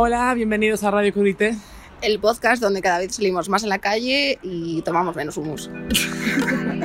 Hola, 0.00 0.32
bienvenidos 0.32 0.84
a 0.84 0.92
Radio 0.92 1.12
Curité. 1.12 1.56
El 2.02 2.20
podcast 2.20 2.62
donde 2.62 2.80
cada 2.80 3.00
vez 3.00 3.16
salimos 3.16 3.48
más 3.48 3.64
en 3.64 3.68
la 3.68 3.80
calle 3.80 4.38
y 4.44 4.80
tomamos 4.82 5.16
menos 5.16 5.36
humus. 5.36 5.68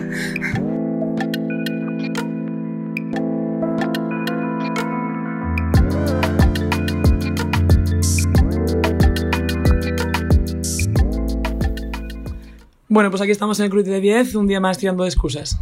Bueno, 12.93 13.09
pues 13.09 13.23
aquí 13.23 13.31
estamos 13.31 13.57
en 13.57 13.65
el 13.65 13.71
Curité 13.71 13.99
10, 13.99 14.35
un 14.35 14.45
día 14.45 14.59
más 14.59 14.77
tirando 14.77 15.01
de 15.01 15.09
excusas. 15.09 15.57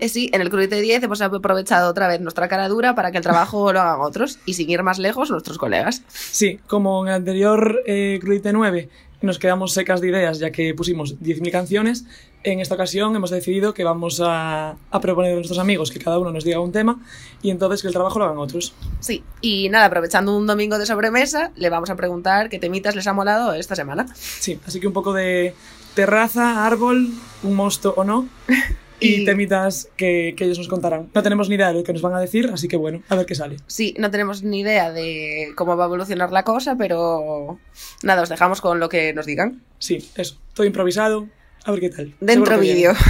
Eh, 0.00 0.08
sí, 0.08 0.28
en 0.32 0.40
el 0.40 0.50
Crudite 0.50 0.80
10 0.80 1.04
hemos 1.04 1.20
aprovechado 1.22 1.88
otra 1.88 2.08
vez 2.08 2.20
nuestra 2.20 2.48
cara 2.48 2.66
dura 2.66 2.96
para 2.96 3.12
que 3.12 3.18
el 3.18 3.22
trabajo 3.22 3.72
lo 3.72 3.80
hagan 3.80 4.00
otros 4.00 4.40
y 4.44 4.54
sin 4.54 4.68
ir 4.68 4.82
más 4.82 4.98
lejos 4.98 5.30
nuestros 5.30 5.56
colegas. 5.56 6.02
Sí, 6.08 6.58
como 6.66 7.04
en 7.04 7.10
el 7.10 7.14
anterior 7.14 7.80
eh, 7.86 8.18
Crudite 8.20 8.52
9 8.52 8.88
nos 9.22 9.38
quedamos 9.38 9.72
secas 9.72 10.00
de 10.00 10.08
ideas 10.08 10.40
ya 10.40 10.50
que 10.50 10.74
pusimos 10.74 11.20
10.000 11.20 11.52
canciones, 11.52 12.06
en 12.44 12.60
esta 12.60 12.74
ocasión 12.74 13.16
hemos 13.16 13.30
decidido 13.30 13.74
que 13.74 13.84
vamos 13.84 14.20
a, 14.22 14.76
a 14.90 15.00
proponer 15.00 15.32
a 15.32 15.34
nuestros 15.36 15.58
amigos 15.58 15.90
que 15.90 15.98
cada 15.98 16.18
uno 16.18 16.30
nos 16.30 16.44
diga 16.44 16.60
un 16.60 16.72
tema 16.72 17.00
y 17.42 17.50
entonces 17.50 17.82
que 17.82 17.88
el 17.88 17.94
trabajo 17.94 18.18
lo 18.18 18.26
hagan 18.26 18.38
otros. 18.38 18.74
Sí, 19.00 19.24
y 19.40 19.68
nada, 19.70 19.86
aprovechando 19.86 20.36
un 20.36 20.46
domingo 20.46 20.78
de 20.78 20.86
sobremesa, 20.86 21.50
le 21.56 21.70
vamos 21.70 21.90
a 21.90 21.96
preguntar 21.96 22.48
qué 22.50 22.58
temitas 22.58 22.94
les 22.94 23.06
ha 23.06 23.12
molado 23.12 23.52
esta 23.54 23.74
semana. 23.74 24.06
Sí, 24.14 24.60
así 24.66 24.78
que 24.80 24.86
un 24.86 24.92
poco 24.92 25.12
de 25.12 25.54
terraza, 25.94 26.66
árbol, 26.66 27.08
un 27.42 27.54
mosto 27.54 27.94
o 27.96 28.04
no. 28.04 28.28
Y, 29.00 29.22
Y- 29.22 29.24
temitas 29.24 29.88
que, 29.96 30.34
que 30.36 30.44
ellos 30.44 30.56
nos 30.56 30.68
contarán. 30.68 31.10
No 31.12 31.22
tenemos 31.22 31.48
ni 31.48 31.56
idea 31.56 31.68
de 31.68 31.74
lo 31.74 31.82
que 31.84 31.92
nos 31.92 32.00
van 32.00 32.14
a 32.14 32.20
decir, 32.20 32.48
así 32.54 32.68
que 32.68 32.76
bueno, 32.76 33.02
a 33.08 33.16
ver 33.16 33.26
qué 33.26 33.34
sale. 33.34 33.56
Sí, 33.66 33.92
no 33.98 34.08
tenemos 34.10 34.44
ni 34.44 34.60
idea 34.60 34.92
de 34.92 35.48
cómo 35.56 35.76
va 35.76 35.84
a 35.84 35.86
evolucionar 35.88 36.30
la 36.30 36.44
cosa, 36.44 36.76
pero 36.76 37.58
nada, 38.04 38.22
os 38.22 38.28
dejamos 38.28 38.60
con 38.60 38.78
lo 38.78 38.88
que 38.88 39.12
nos 39.12 39.26
digan. 39.26 39.62
Sí, 39.80 40.08
eso. 40.14 40.36
Todo 40.54 40.64
improvisado. 40.64 41.26
A 41.64 41.70
ver 41.70 41.80
qué 41.80 41.90
tal. 41.90 42.14
Dentro 42.20 42.58
vídeo. 42.58 42.92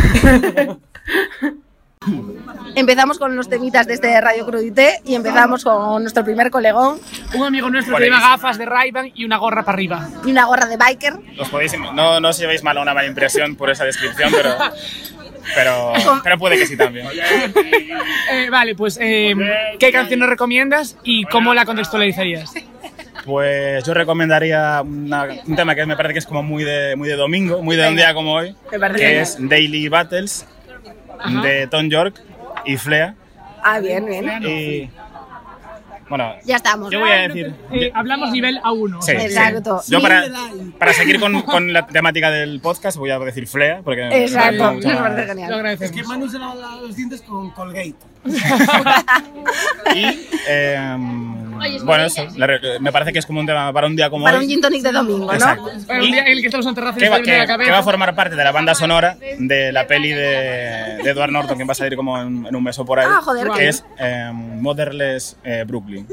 Empezamos 2.75 3.19
con 3.19 3.35
los 3.35 3.49
temitas 3.49 3.87
de 3.87 3.95
este 3.95 4.21
Radio 4.21 4.45
Crudité 4.45 5.01
y 5.05 5.15
empezamos 5.15 5.65
con 5.65 6.03
nuestro 6.03 6.23
primer 6.23 6.51
colegón 6.51 7.01
Un 7.35 7.47
amigo 7.47 7.71
nuestro 7.71 7.97
que 7.97 8.05
lleva 8.05 8.21
gafas 8.21 8.59
de 8.59 8.67
ray 8.67 8.93
y 9.15 9.25
una 9.25 9.39
gorra 9.39 9.65
para 9.65 9.77
arriba. 9.77 10.09
y 10.25 10.31
una 10.31 10.45
gorra 10.45 10.67
de 10.67 10.77
biker. 10.77 11.15
Os 11.39 11.49
podéis, 11.49 11.73
no, 11.79 12.21
no 12.21 12.29
os 12.29 12.39
llevéis 12.39 12.63
mal 12.63 12.77
una 12.77 12.93
mala 12.93 13.07
impresión 13.09 13.57
por 13.57 13.71
esa 13.71 13.85
descripción, 13.85 14.31
pero, 14.33 14.55
pero, 15.55 15.93
pero 16.23 16.39
puede 16.39 16.59
que 16.59 16.67
sí 16.67 16.77
también. 16.77 17.07
Eh, 18.33 18.49
vale, 18.51 18.75
pues 18.75 18.99
eh, 19.01 19.35
¿qué 19.79 19.93
canción 19.93 20.21
nos 20.21 20.29
recomiendas 20.29 20.97
y 21.05 21.25
cómo 21.25 21.55
la 21.55 21.65
contextualizarías? 21.65 22.53
Pues 23.25 23.83
yo 23.85 23.95
recomendaría 23.95 24.83
una- 24.83 25.27
un 25.47 25.57
tema 25.57 25.75
que 25.75 25.87
me 25.87 25.97
parece 25.97 26.13
que 26.13 26.19
es 26.19 26.27
como 26.27 26.43
muy 26.43 26.63
de, 26.65 26.95
muy 26.97 27.09
de 27.09 27.17
domingo, 27.17 27.63
muy 27.63 27.75
de 27.77 27.89
un 27.89 27.97
día 27.97 28.13
como 28.13 28.35
hoy, 28.35 28.55
Me 28.71 28.79
parece 28.79 28.99
que 29.01 29.21
es 29.21 29.37
Daily 29.41 29.89
Battles 29.89 30.47
de 31.43 31.67
Tom 31.69 31.89
York 31.89 32.21
y 32.67 32.77
Flea. 32.77 33.15
Ah, 33.63 33.79
bien, 33.81 34.05
bien. 34.05 34.43
Y 34.47 34.91
bueno, 36.11 36.35
Ya 36.45 36.57
estamos. 36.57 36.91
yo 36.91 37.01
voy 37.01 37.11
a 37.11 37.29
decir... 37.29 37.55
Eh, 37.73 37.91
hablamos 37.95 38.31
nivel 38.31 38.61
A1. 38.63 39.01
Sí, 39.01 39.13
sí. 39.13 39.25
Exacto. 39.25 39.81
Yo 39.89 40.03
para, 40.03 40.25
para 40.79 40.93
seguir 40.93 41.19
con, 41.19 41.41
con 41.43 41.73
la 41.73 41.87
temática 41.87 42.31
del 42.31 42.61
podcast 42.61 42.99
voy 42.99 43.09
a 43.11 43.19
decir 43.21 43.47
Flea, 43.49 43.81
porque 43.83 44.03
me 44.03 44.11
parece 44.11 44.35
Exacto, 44.35 44.65
más- 44.75 44.85
parece 44.85 45.27
genial. 45.29 45.55
agradecemos. 45.55 45.97
Que 45.97 46.03
Manu 46.07 46.29
se 46.29 46.39
lava 46.39 46.77
los 46.83 46.95
dientes 46.95 47.23
con 47.23 47.51
Colgate. 47.53 47.95
Y 49.95 50.29
eh, 50.49 50.97
bueno, 51.85 52.05
eso, 52.05 52.27
la 52.37 52.49
me 52.81 52.93
parece 52.93 53.13
que 53.13 53.19
es 53.19 53.27
como 53.27 53.41
un 53.41 53.47
tema 53.47 53.73
para 53.73 53.87
un 53.87 53.97
día 53.97 54.11
como 54.11 54.25
Para 54.25 54.39
hoy. 54.39 54.45
un 54.45 54.51
gin 54.51 54.61
tonic 54.61 54.83
de 54.83 54.93
domingo, 54.93 55.33
Exacto. 55.33 55.71
¿no? 55.75 55.87
Para 55.87 55.99
un 56.01 56.05
Y- 56.07 56.13
día 56.13 56.23
en 56.23 56.29
el 56.33 56.41
que 56.41 56.47
estamos 56.47 56.67
en 56.67 56.75
terraza 56.75 56.99
y 56.99 57.03
que 57.03 57.09
va, 57.09 57.17
que- 57.21 57.47
cabeza. 57.47 57.65
que 57.65 57.71
va 57.71 57.79
a 57.79 57.83
formar 57.83 58.15
parte 58.15 58.37
de 58.37 58.45
la 58.45 58.53
banda 58.53 58.75
sonora 58.75 59.17
de 59.39 59.73
la 59.73 59.87
peli 59.87 60.11
de, 60.11 60.99
de 61.03 61.11
Edward 61.11 61.31
Norton 61.31 61.57
que 61.59 61.65
va 61.65 61.73
a 61.73 61.75
salir 61.75 61.97
como 61.97 62.19
en, 62.21 62.47
en 62.47 62.55
un 62.57 62.63
mes 62.65 62.79
o 62.79 62.85
por 62.85 63.01
ahí, 63.01 63.07
Ah, 63.09 63.21
joder, 63.23 63.49
que 63.49 63.59
qué 63.59 63.69
es 63.69 63.85
eh, 63.99 64.31
Motherless 64.33 65.37
eh, 65.45 65.65
Brooklyn. 65.67 66.07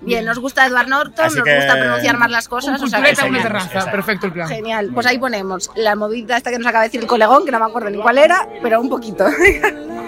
Bien, 0.00 0.24
nos 0.24 0.38
gusta 0.38 0.66
Edward 0.66 0.88
Norton, 0.88 1.24
Así 1.26 1.36
nos 1.36 1.44
que- 1.44 1.56
gusta 1.56 1.74
pronunciar 1.76 2.18
más 2.18 2.30
las 2.30 2.48
cosas. 2.48 2.80
O 2.82 2.86
sea, 2.86 3.00
que 3.00 3.06
Cultureta, 3.08 3.26
una 3.26 3.42
terraza. 3.42 3.66
exacto. 3.66 3.90
Perfecto 3.90 4.26
el 4.26 4.32
plan. 4.32 4.48
Genial. 4.48 4.90
Pues 4.94 5.06
ahí 5.06 5.18
ponemos 5.18 5.70
la 5.76 5.96
movida 5.96 6.36
esta 6.36 6.50
que 6.50 6.58
nos 6.58 6.66
acaba 6.66 6.82
de 6.84 6.88
decir 6.88 7.00
el 7.00 7.06
colegón, 7.06 7.44
que 7.44 7.50
no 7.52 7.58
me 7.58 7.66
acuerdo 7.66 7.90
ni 7.90 7.98
cuál 7.98 8.18
era, 8.18 8.48
pero 8.62 8.80
un 8.80 8.88
poquito. 8.88 9.26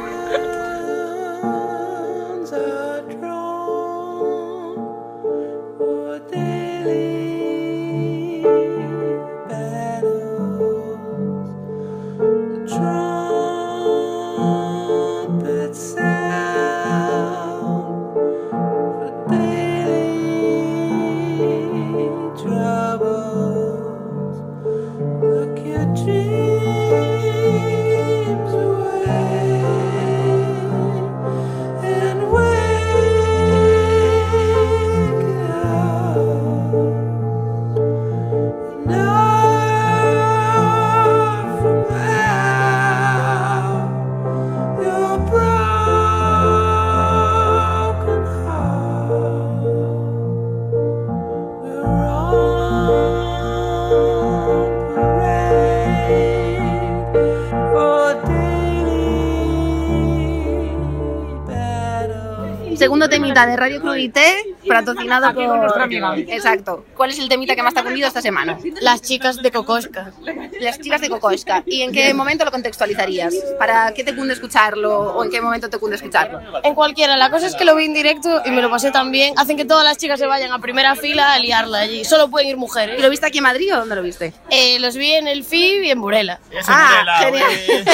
temita 63.31 63.47
de 63.47 63.57
Radio 63.57 63.81
Crudité, 63.81 64.57
patrocinado 64.67 65.33
por... 65.35 65.83
amiga. 65.83 66.17
Exacto. 66.17 66.85
¿Cuál 66.97 67.11
es 67.11 67.19
el 67.19 67.29
temita 67.29 67.55
que 67.55 67.63
más 67.63 67.75
te 67.75 67.81
ha 67.81 67.83
cundido 67.83 68.09
esta 68.09 68.21
semana? 68.21 68.59
Las 68.81 69.03
chicas 69.03 69.37
de 69.37 69.51
Cocosca. 69.51 70.13
Las 70.61 70.79
chicas 70.79 71.01
de 71.01 71.09
Cocoesca. 71.09 71.63
¿Y 71.67 71.83
en 71.83 71.93
qué 71.93 72.13
momento 72.15 72.45
lo 72.45 72.51
contextualizarías? 72.51 73.35
¿Para 73.59 73.93
qué 73.93 74.05
te 74.05 74.15
cunde 74.15 74.35
escucharlo 74.35 75.15
o 75.15 75.25
en 75.25 75.31
qué 75.31 75.41
momento 75.41 75.69
te 75.71 75.79
cunde 75.79 75.97
escucharlo? 75.97 76.41
En 76.63 76.75
cualquiera, 76.75 77.17
la 77.17 77.31
cosa 77.31 77.47
es 77.47 77.55
que 77.55 77.65
lo 77.65 77.75
vi 77.77 77.87
en 77.87 77.95
directo 77.95 78.43
y 78.45 78.51
me 78.51 78.63
lo 78.63 78.71
pasé 78.71 78.91
tan 78.91 79.11
bien. 79.11 79.35
Hacen 79.37 79.57
que 79.57 79.65
todas 79.65 79.85
las 79.85 79.97
chicas 79.99 80.19
se 80.19 80.27
vayan 80.27 80.53
a 80.53 80.59
primera 80.59 80.95
fila 80.97 81.33
a 81.33 81.39
liarla 81.39 81.79
allí. 81.81 82.05
Solo 82.05 82.29
pueden 82.29 82.49
ir 82.49 82.57
¿Y 82.57 82.59
mujeres. 82.59 83.01
lo 83.01 83.09
viste 83.11 83.27
aquí 83.27 83.39
en 83.39 83.45
Madrid 83.45 83.75
o 83.75 83.79
dónde 83.79 83.95
lo 83.97 84.03
viste? 84.03 84.33
Eh, 84.51 84.79
los 84.81 84.97
vi 84.97 85.13
en 85.13 85.29
el 85.29 85.45
FIB 85.45 85.85
y 85.85 85.91
en 85.91 86.01
Burela. 86.01 86.41
Ah, 86.67 87.21
genial. 87.21 87.51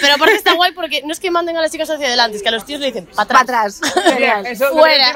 Pero 0.00 0.14
aparte 0.14 0.34
está 0.34 0.54
guay 0.54 0.72
porque 0.72 1.02
no 1.04 1.12
es 1.12 1.20
que 1.20 1.30
manden 1.30 1.56
a 1.56 1.60
las 1.62 1.70
chicas 1.70 1.88
hacia 1.90 2.06
adelante, 2.06 2.36
es 2.36 2.42
que 2.42 2.48
a 2.48 2.52
los 2.52 2.64
tíos 2.64 2.80
le 2.80 2.86
dicen 2.86 3.06
para 3.06 3.40
atrás. 3.40 3.80
atrás. 3.82 4.04
Genial. 4.12 4.46
Eso 4.46 4.70
Fuera. 4.70 5.14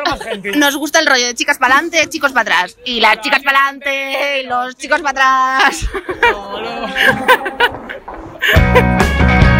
Nos 0.56 0.76
gusta 0.76 0.98
el 1.00 1.06
rollo 1.06 1.26
de 1.26 1.34
chicas 1.34 1.58
para 1.58 1.74
adelante, 1.74 2.08
chicos 2.08 2.32
para 2.32 2.42
atrás. 2.42 2.76
Y 2.84 3.00
las 3.00 3.20
chicas 3.20 3.42
para 3.42 3.68
adelante, 3.68 4.42
y 4.42 4.46
los 4.46 4.76
chicos 4.76 5.00
para 5.00 5.10
atrás. 5.10 5.63
De 5.64 5.88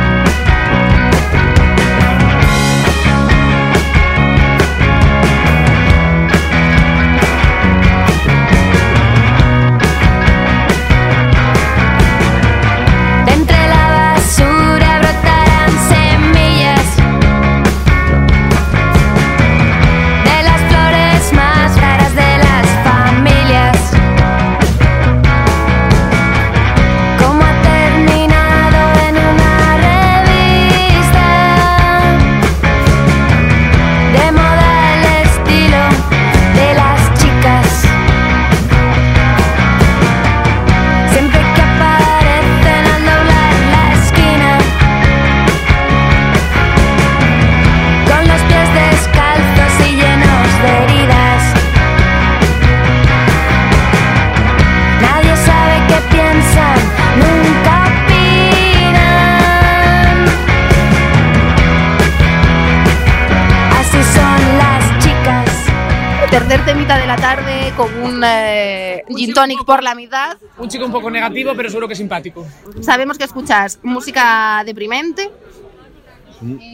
tonic 69.34 69.64
por 69.64 69.82
la 69.82 69.94
mitad. 69.94 70.38
Un 70.56 70.69
chico 70.69 70.86
un 70.86 70.92
poco 70.92 71.10
negativo, 71.10 71.52
pero 71.56 71.69
seguro 71.69 71.88
que 71.88 71.94
simpático. 71.94 72.46
Sabemos 72.81 73.19
que 73.19 73.25
escuchas 73.25 73.78
música 73.82 74.62
deprimente 74.64 75.31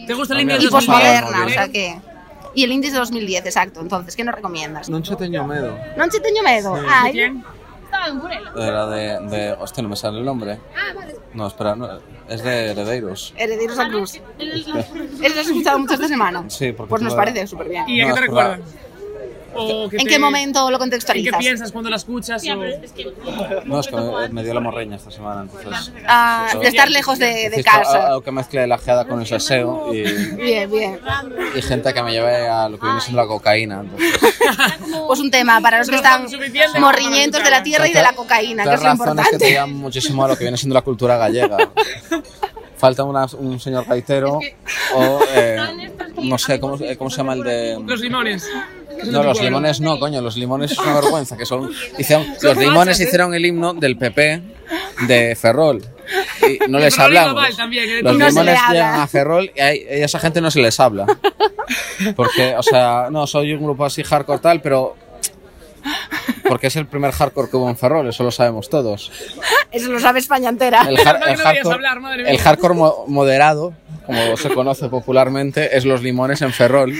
¿Te 0.07 0.15
gusta 0.15 0.35
el 0.35 0.41
indie 0.43 0.59
y 0.61 0.69
posmoderna, 0.69 1.47
o 1.47 1.49
sea 1.49 1.69
que... 1.69 2.01
Y 2.53 2.65
el 2.65 2.73
Indies 2.73 2.93
de 2.93 2.99
2010, 2.99 3.47
exacto. 3.47 3.81
Entonces, 3.81 4.17
¿qué 4.17 4.25
nos 4.25 4.35
recomiendas? 4.35 4.91
Non 4.91 5.03
che 5.07 5.15
teño 5.15 5.47
medo. 5.47 5.79
Non 5.95 6.11
che 6.11 6.19
teño 6.19 6.43
medo. 6.43 6.75
Ay, 6.75 7.13
¿Quién? 7.13 7.45
Era 8.59 8.87
de, 8.87 9.21
de... 9.31 9.53
Hostia, 9.55 9.85
no 9.85 9.89
me 9.89 9.95
sale 9.95 10.19
el 10.19 10.25
nombre. 10.25 10.59
No, 11.33 11.47
espera, 11.47 11.77
no, 11.77 11.87
es 12.29 12.43
de 12.43 12.73
Herederos. 12.73 13.33
Herederos 13.37 13.79
a 13.79 13.87
Cruz. 13.87 14.15
Eso 14.39 15.35
lo 15.35 15.41
has 15.41 15.47
escuchado 15.47 15.79
mucho 15.79 15.95
esta 15.95 16.09
semana. 16.09 16.43
Sí, 16.51 16.73
porque 16.73 16.91
Pues 16.91 17.03
nos 17.03 17.15
parece 17.15 17.47
súper 17.47 17.69
bien. 17.69 17.89
¿Y 17.89 18.01
a 18.01 18.07
qué 18.07 18.13
te 18.15 18.19
es 18.19 18.27
recuerda? 18.27 18.51
verdad. 18.51 18.65
¿O 19.55 19.89
que 19.89 19.97
¿En 19.97 20.05
te- 20.05 20.11
qué 20.11 20.19
momento 20.19 20.61
lo 20.61 20.67
¿En 20.69 20.73
qué 20.73 20.79
contextualizas? 20.79 21.39
piensas 21.39 21.73
cuando 21.73 21.91
la 21.91 21.97
escuchas? 21.97 22.43
o- 22.49 22.55
No, 23.65 23.81
es 23.81 23.87
que 23.89 23.97
me, 23.97 24.29
me 24.29 24.43
dio 24.45 24.55
la 24.55 24.61
morreña 24.61 24.97
esta 24.97 25.11
semana, 25.11 25.43
entonces... 25.43 25.93
Ah, 26.07 26.47
de 26.61 26.69
estar 26.69 26.89
lejos 26.91 27.19
de, 27.19 27.51
de 27.51 27.65
casa. 27.65 28.07
Algo 28.09 28.21
que 28.23 28.31
mezcle 28.33 28.67
la 28.67 28.79
geada 28.79 29.07
con 29.07 29.21
el 29.21 29.27
saseo 29.27 29.93
y, 29.93 30.03
Bien, 30.37 30.71
bien. 30.71 31.01
y 31.57 31.63
gente 31.63 31.93
que 31.93 32.03
me 32.03 32.13
lleve 32.13 32.49
a 32.49 32.69
lo 32.69 32.79
que 32.79 32.87
viene 32.87 33.01
siendo 33.01 33.21
la 33.23 33.29
cocaína. 33.29 33.81
Entonces, 33.81 34.21
Pues 35.07 35.21
un 35.21 35.31
tema 35.31 35.61
para 35.61 35.79
los 35.79 35.89
que 35.89 35.97
están 35.97 36.27
morriñentos 36.79 37.43
de 37.43 37.51
la 37.51 37.63
tierra 37.63 37.89
y 37.89 37.93
de 37.93 38.03
la 38.03 38.13
cocaína, 38.13 38.65
que 38.65 38.75
es 38.75 38.83
lo 38.83 38.87
razones 38.89 39.25
que 39.31 39.39
te 39.39 39.45
importante. 39.49 39.53
llaman 39.55 39.77
muchísimo 39.77 40.25
a 40.25 40.29
lo 40.29 40.37
que 40.37 40.45
viene 40.45 40.57
siendo 40.57 40.75
la 40.75 40.83
cultura 40.83 41.17
gallega. 41.17 41.57
Falta 42.77 43.05
una- 43.05 43.27
un 43.39 43.61
señor 43.61 43.85
gaitero 43.87 44.41
o, 44.95 45.21
eh, 45.35 45.59
no 46.23 46.39
sé, 46.39 46.59
¿cómo, 46.59 46.77
eh, 46.81 46.97
¿cómo 46.97 47.11
se 47.11 47.19
llama 47.19 47.35
el 47.35 47.43
de...? 47.43 47.79
Los 47.85 48.01
limones. 48.01 48.49
No, 49.05 49.23
los 49.23 49.41
limones 49.43 49.81
no, 49.81 49.99
coño, 49.99 50.21
los 50.21 50.37
limones 50.37 50.73
es 50.73 50.79
una 50.79 50.95
vergüenza, 51.01 51.37
que 51.37 51.47
son... 51.47 51.71
hicieron- 51.99 52.27
los 52.43 52.57
limones 52.57 52.99
¿eh? 53.01 53.05
hicieron 53.05 53.35
el 53.35 53.45
himno 53.47 53.75
del 53.75 53.97
PP 53.97 54.43
de 55.07 55.37
Ferrol. 55.37 55.83
Y 56.49 56.69
no 56.69 56.79
les 56.81 56.99
hablamos. 56.99 57.43
¿eh? 57.45 58.03
Los 58.03 58.17
limones 58.17 58.59
llegan 58.71 59.01
a 59.01 59.07
Ferrol 59.07 59.51
y 59.55 59.61
a, 59.61 59.75
y 59.75 60.03
a 60.03 60.05
esa 60.07 60.19
gente 60.19 60.41
no 60.41 60.51
se 60.51 60.61
les 60.61 60.79
habla. 60.81 61.07
Porque, 62.17 62.55
o 62.57 62.63
sea, 62.63 63.09
no, 63.11 63.27
soy 63.27 63.53
un 63.55 63.63
grupo 63.63 63.85
así 63.85 64.03
hardcore 64.03 64.39
tal, 64.41 64.61
pero... 64.61 64.97
Porque 66.49 66.67
es 66.67 66.77
el 66.77 66.87
primer 66.87 67.13
hardcore 67.13 67.49
que 67.49 67.57
hubo 67.57 67.69
en 67.71 67.77
Ferrol, 67.77 68.09
eso 68.09 68.25
lo 68.25 68.31
sabemos 68.31 68.69
todos. 68.69 69.11
Eso 69.71 69.89
lo 69.91 70.01
sabe 70.01 70.19
España 70.19 70.49
entera. 70.49 70.83
El, 70.89 70.97
har- 70.99 71.21
hardcore, 72.43 72.73
el 72.75 72.79
mo- 72.79 73.05
moderado, 73.07 73.73
como 74.05 74.37
se 74.37 74.51
conoce 74.51 74.89
popularmente, 74.89 75.77
es 75.77 75.85
Los 75.85 76.03
Limones 76.03 76.43
en 76.43 76.53
Ferrol, 76.53 76.93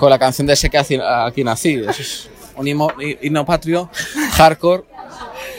con 0.00 0.10
la 0.10 0.18
canción 0.18 0.46
de 0.46 0.54
ese 0.54 0.68
que 0.70 0.78
aquí 0.78 1.44
nací. 1.44 1.74
Eso 1.74 2.02
es 2.02 2.28
un 2.56 2.66
himno, 2.66 3.44
patrio 3.44 3.90
hardcore 4.32 4.84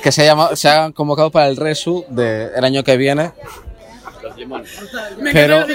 que 0.03 0.11
se, 0.11 0.25
llama, 0.25 0.55
se 0.55 0.67
ha 0.67 0.91
convocado 0.91 1.31
para 1.31 1.47
el 1.47 1.55
Resu 1.55 2.05
del 2.09 2.63
año 2.65 2.83
que 2.83 2.97
viene. 2.97 3.31
Pero 5.31 5.65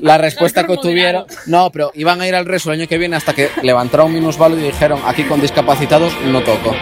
la 0.00 0.18
respuesta 0.18 0.62
que 0.62 0.72
hardcore 0.72 0.88
tuvieron, 0.88 1.22
moderado. 1.22 1.42
no, 1.46 1.70
pero 1.70 1.92
iban 1.94 2.20
a 2.20 2.26
ir 2.26 2.34
al 2.34 2.46
Resu 2.46 2.70
el 2.70 2.80
año 2.80 2.88
que 2.88 2.98
viene 2.98 3.16
hasta 3.16 3.32
que 3.32 3.50
levantaron 3.62 4.08
un 4.08 4.14
minusvalo 4.14 4.58
y 4.58 4.62
dijeron 4.62 5.00
aquí 5.06 5.22
con 5.22 5.40
discapacitados 5.40 6.12
no 6.24 6.42
toco. 6.42 6.74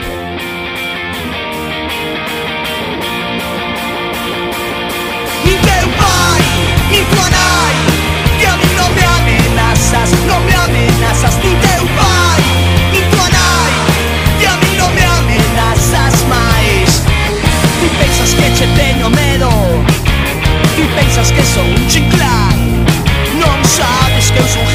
che 18.56 18.66
teño 18.68 19.10
medo 19.10 19.50
Ti 20.74 20.82
pensas 20.96 21.30
que 21.30 21.42
sou 21.42 21.64
un 21.64 21.88
chinclán 21.88 22.56
Non 23.38 23.58
sabes 23.64 24.30
que 24.30 24.38
eu 24.38 24.48
sou 24.48 24.65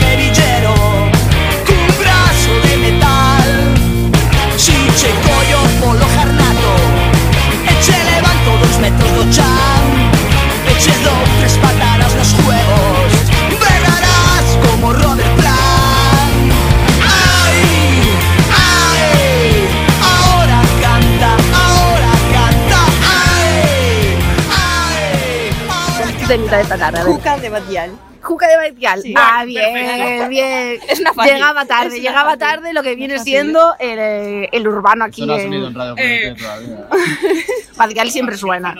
Temita 26.52 26.58
de 26.58 26.64
esta 26.64 26.78
tarde. 26.78 27.00
a 27.00 27.04
ver. 27.04 27.14
Juca 27.14 27.38
de 27.38 27.50
Batial. 27.50 27.92
Juca 28.22 28.48
de 28.48 28.56
Baitial. 28.58 29.02
Sí. 29.02 29.14
Ah, 29.18 29.44
bien, 29.46 29.74
Perfecto. 29.74 30.28
bien. 30.30 30.80
Es 30.90 31.00
una 31.00 31.14
fácil. 31.14 31.34
Llegaba 31.34 31.66
tarde, 31.66 31.88
una 31.88 31.98
llegaba 31.98 32.24
fácil. 32.32 32.40
tarde 32.40 32.74
lo 32.74 32.84
que 32.84 32.96
viene 32.96 33.20
siendo 33.20 33.76
el, 33.80 33.98
eh, 34.00 34.50
el 34.52 34.68
urbano 34.68 35.06
aquí. 35.06 35.26
no 35.26 35.34
ha 35.34 35.42
en- 35.42 35.54
en 35.54 35.74
Radio 35.74 35.96
Eh, 35.98 36.36
todavía. 36.38 36.88
Baitial 37.78 38.12
siempre 38.12 38.38
suena. 38.38 38.76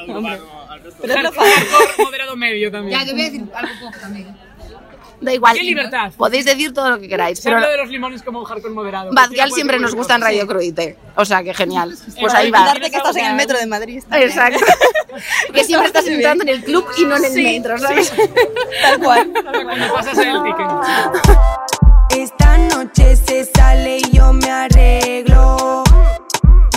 Pero 1.02 1.14
es 1.16 1.24
lo 1.24 1.32
fácil. 1.32 1.64
Moderado 2.06 2.36
medio 2.36 2.72
también. 2.72 3.00
voy 3.00 3.10
a 3.22 3.24
decir 3.24 3.46
algo 3.56 3.74
poco 3.80 3.98
también. 4.00 4.28
Da 5.22 5.34
igual. 5.34 5.56
¡Qué 5.56 5.64
libertad! 5.64 6.12
Podéis 6.18 6.46
decir 6.46 6.74
todo 6.74 6.90
lo 6.90 7.00
que 7.00 7.08
queráis, 7.08 7.38
Se 7.38 7.44
pero 7.44 7.58
habla 7.58 7.70
de 7.70 7.78
los 7.78 7.90
limones 7.90 8.24
como 8.24 8.40
un 8.40 8.46
hardcore 8.46 8.74
moderado. 8.74 9.06
Badgal 9.12 9.28
Cualquiera 9.28 9.50
siempre 9.56 9.80
nos 9.80 9.94
gusta 9.94 10.16
en 10.16 10.22
Radio 10.22 10.48
Cruite. 10.48 10.98
O 11.16 11.24
sea, 11.26 11.44
que 11.44 11.54
genial. 11.54 11.96
Pues 12.20 12.34
Eh, 12.34 12.38
ahí 12.38 12.50
va. 12.52 12.74
Que 12.74 12.88
estás 12.88 13.16
en 13.16 13.26
el 13.26 13.36
metro 13.36 13.58
de 13.60 13.68
Madrid. 13.68 14.04
Exacto. 14.12 14.60
que 15.54 15.64
siempre 15.64 15.88
estás 15.88 16.08
entrando 16.08 16.44
en 16.44 16.50
el 16.50 16.64
club 16.64 16.86
y 16.98 17.06
no 17.06 17.18
en 17.18 17.26
el 17.26 17.32
Sí, 17.32 17.44
metro, 17.44 17.78
¿sabes? 17.78 18.12
Tal 18.82 19.00
cual. 19.00 19.32
Cuando 19.32 19.94
pasas 19.94 20.18
el 20.18 20.34
ticket. 20.44 21.42
Esta 22.18 22.58
noche 22.58 23.16
se 23.16 23.46
sale 23.46 23.98
y 24.00 24.12
yo 24.18 24.34
me 24.34 24.50
arreglo. 24.50 25.84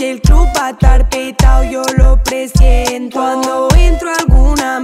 Y 0.00 0.04
el 0.04 0.20
club 0.20 0.46
va 0.56 0.66
a 0.66 0.70
estar 0.70 1.08
petado, 1.08 1.64
yo 1.64 1.82
lo 1.96 2.22
presiento. 2.22 3.16
Cuando 3.18 3.68
entro 3.78 4.10
a 4.10 4.14
alguna 4.16 4.80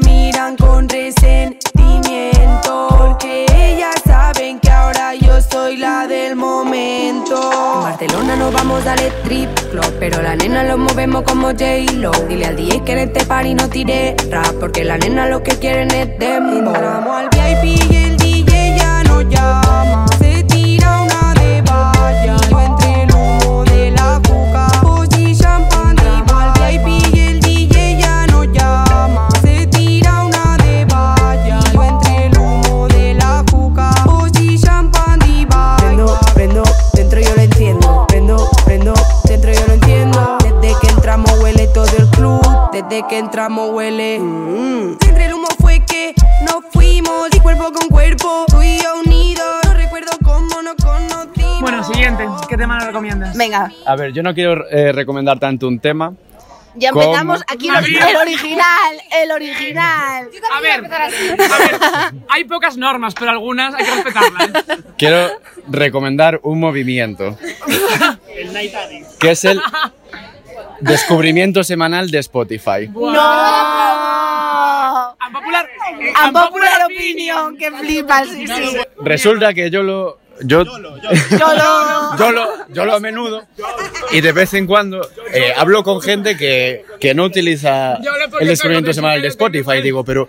vamos 8.85 9.01
al 9.01 9.07
strip 9.21 9.51
club, 9.71 9.93
pero 9.99 10.23
la 10.23 10.37
nena 10.37 10.65
lo 10.65 10.79
movemos 10.79 11.23
como 11.23 11.49
J-Lo. 11.49 12.11
Dile 12.29 12.47
al 12.47 12.57
DJ 12.57 12.83
que 12.85 12.93
en 12.93 12.99
este 12.99 13.25
party 13.25 13.55
no 13.55 13.69
tire 13.69 14.17
rap, 14.31 14.55
porque 14.59 14.85
la 14.85 14.99
nena 14.99 15.27
lo 15.27 15.43
que 15.43 15.53
quieren 15.59 15.91
es 15.91 16.19
dembow. 16.19 16.75
Entramos 16.75 17.17
al 17.17 17.29
VIP 17.31 17.91
y 17.91 17.97
el 17.97 18.17
DJ 18.17 18.79
ya 18.79 19.03
no 19.05 19.23
llama. 19.23 19.70
Desde 42.91 43.07
que 43.07 43.19
entramos 43.19 43.71
huele. 43.71 44.19
mm. 44.19 44.99
Entre 45.09 45.27
el 45.27 45.35
humo 45.35 45.47
fue 45.61 45.81
que 45.87 46.13
nos 46.45 46.65
fuimos 46.73 47.29
y 47.33 47.39
cuerpo 47.39 47.71
con 47.73 47.89
cuerpo, 47.89 48.47
tú 48.49 48.61
y 48.63 48.79
yo 48.79 49.01
unidos. 49.07 49.61
No 49.65 49.75
recuerdo 49.75 50.11
cómo 50.25 50.61
nos 50.61 50.75
conocimos. 50.75 51.61
Bueno, 51.61 51.85
siguiente. 51.85 52.27
¿Qué 52.49 52.57
tema 52.57 52.79
nos 52.79 52.87
recomiendas? 52.89 53.37
Venga, 53.37 53.71
A 53.87 53.95
ver, 53.95 54.13
yo 54.13 54.25
no 54.25 54.35
quiero 54.35 54.69
eh, 54.71 54.91
recomendar 54.91 55.39
tanto 55.39 55.69
un 55.69 55.79
tema. 55.79 56.13
ya 56.75 56.91
¿Cómo? 56.91 57.05
empezamos 57.05 57.43
aquí 57.47 57.69
el, 57.69 57.75
Madrid. 57.75 57.99
el 58.11 58.17
original, 58.17 59.03
el 59.23 59.31
original. 59.31 60.29
A 60.53 60.61
ver, 60.61 60.85
a 60.85 60.99
ver, 60.99 62.21
hay 62.29 62.43
pocas 62.45 62.77
normas, 62.77 63.15
pero 63.17 63.31
algunas 63.31 63.73
hay 63.73 63.85
que 63.85 63.91
respetarlas. 63.95 64.51
Quiero 64.99 65.29
recomendar 65.69 66.41
un 66.43 66.59
movimiento. 66.59 67.39
Que 69.21 69.31
es 69.33 69.45
el 69.45 69.61
descubrimiento 70.81 71.65
semanal 71.65 72.11
de 72.11 72.19
Spotify. 72.19 72.89
¡No! 72.93 73.11
Unpopular, 75.27 75.69
Unpopular 76.27 76.85
opinion, 76.87 77.57
que 77.57 77.71
flipas, 77.71 78.29
sí, 78.29 78.47
sí. 78.47 78.77
Resulta 79.01 79.55
que 79.55 79.71
yo 79.71 79.83
lo, 79.83 80.20
yo, 80.43 80.65
Yo 80.65 80.79
lo. 80.79 80.97
yo 82.17 82.33
lo, 82.33 82.49
yo 82.69 82.85
lo 82.85 82.95
a 82.95 83.01
menudo 83.01 83.43
y 84.13 84.21
de 84.21 84.33
vez 84.33 84.55
en 84.55 84.67
cuando 84.67 85.01
eh, 85.33 85.53
hablo 85.57 85.83
con 85.85 86.01
gente 86.01 86.37
que, 86.37 86.85
que 86.99 87.15
no 87.15 87.25
utiliza 87.25 87.99
el 88.41 88.49
descubrimiento 88.49 88.93
semanal 88.93 89.23
de 89.23 89.29
Spotify 89.29 89.75
y 89.79 89.83
digo, 89.83 90.05
pero, 90.05 90.29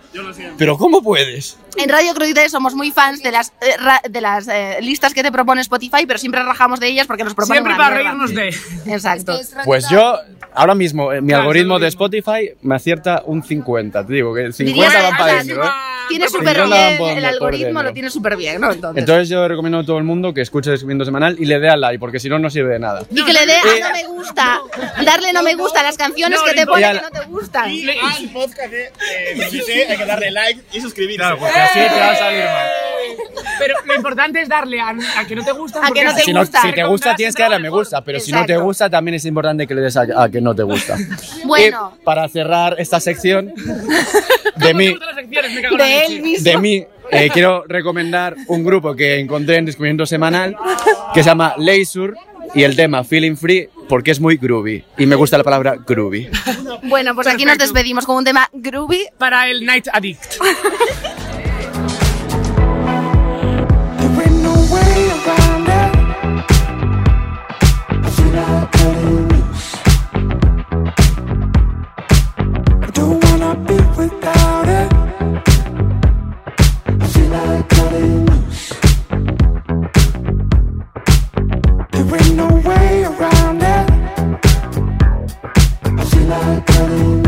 pero 0.58 0.78
¿cómo 0.78 1.02
puedes? 1.02 1.58
En 1.78 1.90
Radio 1.90 2.14
Crudite 2.14 2.50
somos 2.50 2.74
muy 2.76 2.92
fans 2.92 3.24
de 3.24 3.32
las, 3.32 3.50
eh, 3.62 3.78
ra- 3.80 4.02
de 4.08 4.22
las 4.22 4.48
eh, 4.48 4.78
listas 4.82 5.14
que 5.14 5.24
te 5.24 5.32
propone 5.32 5.62
Spotify, 5.62 6.06
pero 6.06 6.20
siempre 6.20 6.44
rajamos 6.44 6.80
de 6.80 6.88
ellas 6.88 7.08
porque 7.08 7.24
nos 7.24 7.34
proponen 7.34 7.64
Siempre 7.64 7.74
una 7.76 7.84
para 7.84 7.96
mierda. 7.96 8.26
reírnos 8.28 8.86
de. 8.86 8.94
Exacto. 8.94 9.40
Pues 9.66 9.88
yo, 9.90 10.18
ahora 10.54 10.76
mismo, 10.76 11.14
eh, 11.14 11.22
mi 11.22 11.30
Claro, 11.30 11.44
algoritmo 11.44 11.80
de 11.80 11.88
Spotify 11.88 12.52
me 12.62 12.76
acierta 12.76 13.24
un 13.26 13.42
50. 13.44 14.06
Te 14.06 14.14
digo 14.14 14.34
que 14.34 14.42
el 14.46 14.54
50 14.54 14.86
Dirías- 14.86 15.04
van 15.04 15.14
o 15.14 15.18
para 15.18 15.32
sea, 15.32 15.44
dentro, 15.44 15.64
¿eh? 15.66 15.70
Tiene 16.10 16.28
50 16.28 16.50
súper 16.52 16.70
van 16.70 16.70
bien, 16.90 16.98
por- 16.98 17.10
el 17.12 17.16
por 17.22 17.26
algoritmo 17.26 17.66
dentro. 17.68 17.84
lo 17.84 17.94
tiene 17.94 18.10
súper 18.10 18.36
bien, 18.36 18.60
¿no? 18.62 18.72
Entonces. 18.72 19.00
Entonces 19.00 19.30
yo 19.30 19.48
recomiendo 19.48 19.80
a 19.80 19.86
todo 19.86 19.98
el 19.98 20.01
mundo 20.04 20.34
que 20.34 20.42
escuche 20.42 20.70
el 20.70 20.74
descubrimiento 20.76 21.06
semanal 21.06 21.36
y 21.40 21.46
le 21.46 21.60
dé 21.60 21.70
al 21.70 21.82
like, 21.82 22.00
porque 22.00 22.20
si 22.20 22.30
no, 22.30 22.40
no 22.40 22.50
sirve 22.50 22.74
de 22.74 22.80
nada. 22.80 23.04
y 23.10 23.24
que 23.24 23.34
le 23.34 23.46
dé 23.46 23.54
a 23.56 23.88
no 23.90 23.94
me 23.94 24.04
gusta, 24.08 24.60
darle 25.06 25.34
no 25.34 25.44
me 25.44 25.56
gusta 25.56 25.80
a 25.82 25.84
las 25.84 25.98
canciones 25.98 26.40
No, 26.40 26.46
que 26.46 26.54
te 26.54 26.66
no, 26.66 26.72
ponen 26.72 26.96
que 26.98 27.02
no 27.02 27.10
te 27.12 27.26
gustan. 27.28 27.72
Y 27.72 27.90
al 27.90 28.30
podcast 28.34 28.70
de 28.72 28.86
eh, 28.86 29.88
hay 29.90 29.98
que 29.98 30.06
darle 30.06 30.32
like 30.32 30.62
y 30.74 30.82
suscribirse. 30.82 31.18
Claro, 31.18 31.38
porque 31.38 31.60
así 31.60 31.80
te 31.80 32.00
va 32.00 32.12
a 32.12 32.16
salir 32.16 32.44
mal. 32.46 32.68
Pero 33.60 33.76
lo 33.86 33.96
importante 33.96 34.42
es 34.42 34.50
darle 34.50 34.80
a, 34.80 34.90
a 35.18 35.26
que 35.28 35.36
no 35.36 35.44
te 35.44 35.52
gusta. 35.52 35.86
A 35.86 35.92
que 35.92 36.04
no 36.04 36.16
te 36.16 36.22
Si, 36.22 36.34
no- 36.34 36.40
gusta. 36.42 36.62
si 36.62 36.72
te 36.74 36.84
gusta, 36.84 37.16
tienes 37.16 37.36
que 37.36 37.42
darle 37.44 37.58
a 37.58 37.60
me 37.60 37.70
gusta, 37.70 38.04
pero 38.04 38.20
si 38.20 38.32
no 38.32 38.40
te 38.40 38.54
Exacto. 38.54 38.64
gusta, 38.66 38.90
también 38.90 39.16
es 39.16 39.26
importante 39.26 39.68
que 39.68 39.76
le 39.76 39.82
des 39.82 39.98
a, 39.98 40.06
a 40.18 40.30
que 40.30 40.42
no 40.42 40.56
te 40.56 40.64
gusta. 40.64 40.98
Bueno. 41.46 41.94
Y 42.00 42.04
para 42.06 42.28
cerrar 42.30 42.76
esta 42.80 43.00
sección, 43.00 43.54
de 44.56 44.74
mí, 44.74 44.96
De 45.78 46.06
él 46.06 46.22
mismo. 46.22 46.44
de 46.44 46.58
mí 46.58 46.86
eh, 47.12 47.30
quiero 47.32 47.64
recomendar 47.68 48.36
un 48.48 48.64
grupo 48.64 48.96
que 48.96 49.20
encontré 49.20 49.58
en 49.58 49.66
Descubrimiento 49.66 50.06
Semanal 50.06 50.56
que 51.14 51.24
se 51.24 51.30
llama 51.30 51.56
Leisure 51.58 52.14
y 52.54 52.64
el 52.64 52.76
tema 52.76 53.04
Feeling 53.04 53.36
Free 53.36 53.70
porque 53.88 54.12
es 54.12 54.20
muy 54.20 54.38
groovy 54.38 54.84
y 54.98 55.06
me 55.06 55.16
gusta 55.16 55.38
la 55.38 55.44
palabra 55.44 55.76
groovy. 55.86 56.30
Bueno, 56.84 57.14
pues 57.14 57.28
aquí 57.28 57.46
nos 57.46 57.58
despedimos 57.58 58.06
con 58.06 58.18
un 58.18 58.24
tema 58.24 58.50
groovy. 58.54 59.08
Para 59.18 59.50
el 59.50 59.66
Night 59.66 59.88
Addict. 59.92 60.38
Don't 72.94 73.24
wanna 73.24 73.56
be 73.66 73.76
without 73.98 74.51
There 77.92 78.00
ain't 82.16 82.36
no 82.38 82.48
way 82.66 83.04
around 83.04 83.62
it. 83.62 83.92
I 85.84 86.06
feel 86.06 86.24
like 86.24 86.66
cutting 86.68 87.21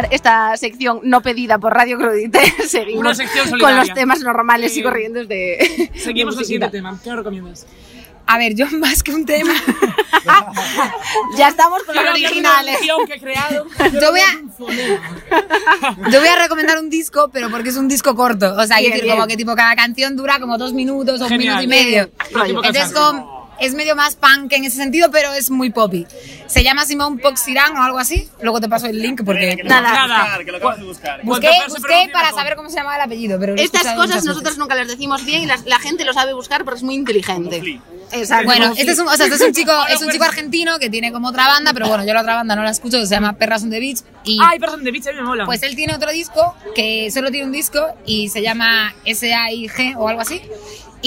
terminar 0.00 0.14
esta 0.14 0.56
sección 0.56 1.00
no 1.02 1.20
pedida 1.22 1.58
por 1.58 1.72
Radio 1.74 1.98
Crudite, 1.98 2.40
seguimos 2.68 3.18
con 3.60 3.76
los 3.76 3.92
temas 3.94 4.20
normales 4.20 4.76
y 4.76 4.80
Eh, 4.80 4.82
corrientes 4.82 5.28
de. 5.28 5.90
Seguimos 5.96 6.34
con 6.36 6.40
el 6.42 6.46
siguiente 6.46 6.70
tema. 6.70 6.98
¿Qué 7.02 7.14
recomiendas? 7.14 7.66
A 8.28 8.38
ver, 8.38 8.54
yo 8.56 8.66
más 8.72 9.02
que 9.04 9.14
un 9.14 9.24
tema, 9.24 9.52
Ya 11.36 11.48
estamos 11.48 11.82
con 11.84 11.94
los 11.94 12.04
originales. 12.10 12.78
que 13.06 13.14
he 13.14 13.20
creado. 13.20 13.66
yo 14.00 14.10
voy 14.10 14.20
a, 14.20 16.10
yo 16.10 16.18
voy 16.20 16.28
a 16.28 16.36
recomendar 16.42 16.78
un 16.78 16.90
disco, 16.90 17.30
pero 17.32 17.50
porque 17.50 17.68
es 17.68 17.76
un 17.76 17.86
disco 17.88 18.14
corto. 18.16 18.52
O 18.56 18.66
sea, 18.66 18.78
Bien, 18.78 18.90
decir, 18.90 19.04
bien. 19.04 19.16
como 19.16 19.26
que 19.28 19.36
tipo 19.36 19.54
cada 19.54 19.76
canción 19.76 20.16
dura 20.16 20.40
como 20.40 20.58
dos 20.58 20.72
minutos 20.72 21.20
o 21.20 21.26
un 21.26 21.36
minuto 21.36 21.62
y 21.62 21.66
medio. 21.68 22.10
Entonces 22.46 22.92
como- 22.92 23.35
es 23.60 23.74
medio 23.74 23.96
más 23.96 24.16
punk 24.16 24.52
en 24.52 24.64
ese 24.64 24.76
sentido, 24.76 25.10
pero 25.10 25.32
es 25.32 25.50
muy 25.50 25.70
poppy. 25.70 26.06
Se 26.46 26.62
llama 26.62 26.84
Simón 26.84 27.18
Poxirán 27.18 27.76
o 27.76 27.82
algo 27.82 27.98
así. 27.98 28.28
Luego 28.40 28.60
te 28.60 28.68
paso 28.68 28.86
el 28.86 29.00
link 29.00 29.22
porque 29.24 29.56
Nada. 29.64 30.06
Nada. 30.06 30.38
Que 30.44 30.50
lo 30.52 30.58
acabas 30.58 30.78
de 30.78 30.84
buscar. 30.84 31.20
busqué, 31.22 31.50
busqué 31.68 32.10
para 32.12 32.32
saber 32.32 32.56
cómo 32.56 32.68
se 32.70 32.76
llamaba 32.76 32.96
el 32.96 33.02
apellido. 33.02 33.38
Pero 33.38 33.54
Estas 33.56 33.94
cosas 33.94 34.24
nosotros 34.24 34.58
nunca 34.58 34.74
las 34.74 34.88
decimos 34.88 35.24
bien 35.24 35.42
y 35.42 35.46
la, 35.46 35.58
la 35.66 35.78
gente 35.78 36.04
lo 36.04 36.12
sabe 36.12 36.32
buscar 36.34 36.64
porque 36.64 36.78
es 36.78 36.82
muy 36.84 36.94
inteligente. 36.94 37.80
Exacto. 38.12 38.44
Bueno, 38.44 38.72
este 38.76 38.92
es 38.92 38.98
un, 38.98 39.08
o 39.08 39.16
sea, 39.16 39.26
este 39.26 39.36
es 39.36 39.42
un 39.42 39.52
chico, 39.52 39.72
es 39.88 40.00
un 40.00 40.10
chico 40.10 40.24
argentino 40.24 40.78
que 40.78 40.88
tiene 40.90 41.10
como 41.10 41.28
otra 41.28 41.48
banda, 41.48 41.72
pero 41.72 41.88
bueno, 41.88 42.04
yo 42.04 42.14
la 42.14 42.20
otra 42.20 42.36
banda 42.36 42.54
no 42.54 42.62
la 42.62 42.70
escucho, 42.70 42.98
que 42.98 43.06
se 43.06 43.14
llama 43.14 43.32
Perras 43.34 43.62
on 43.64 43.70
the 43.70 43.80
Beach. 43.80 43.98
Y 44.24 44.38
Ay, 44.42 44.58
perdón, 44.58 44.84
de 44.84 44.90
bicho, 44.92 45.10
a 45.10 45.12
mí 45.12 45.18
me 45.20 45.24
mola. 45.24 45.44
pues 45.44 45.62
él 45.62 45.74
tiene 45.74 45.94
otro 45.94 46.10
disco 46.12 46.54
que 46.74 47.10
solo 47.10 47.30
tiene 47.30 47.46
un 47.46 47.52
disco 47.52 47.84
y 48.04 48.28
se 48.28 48.42
llama 48.42 48.94
S.A.I.G. 49.04 49.94
o 49.96 50.08
algo 50.08 50.20
así. 50.20 50.40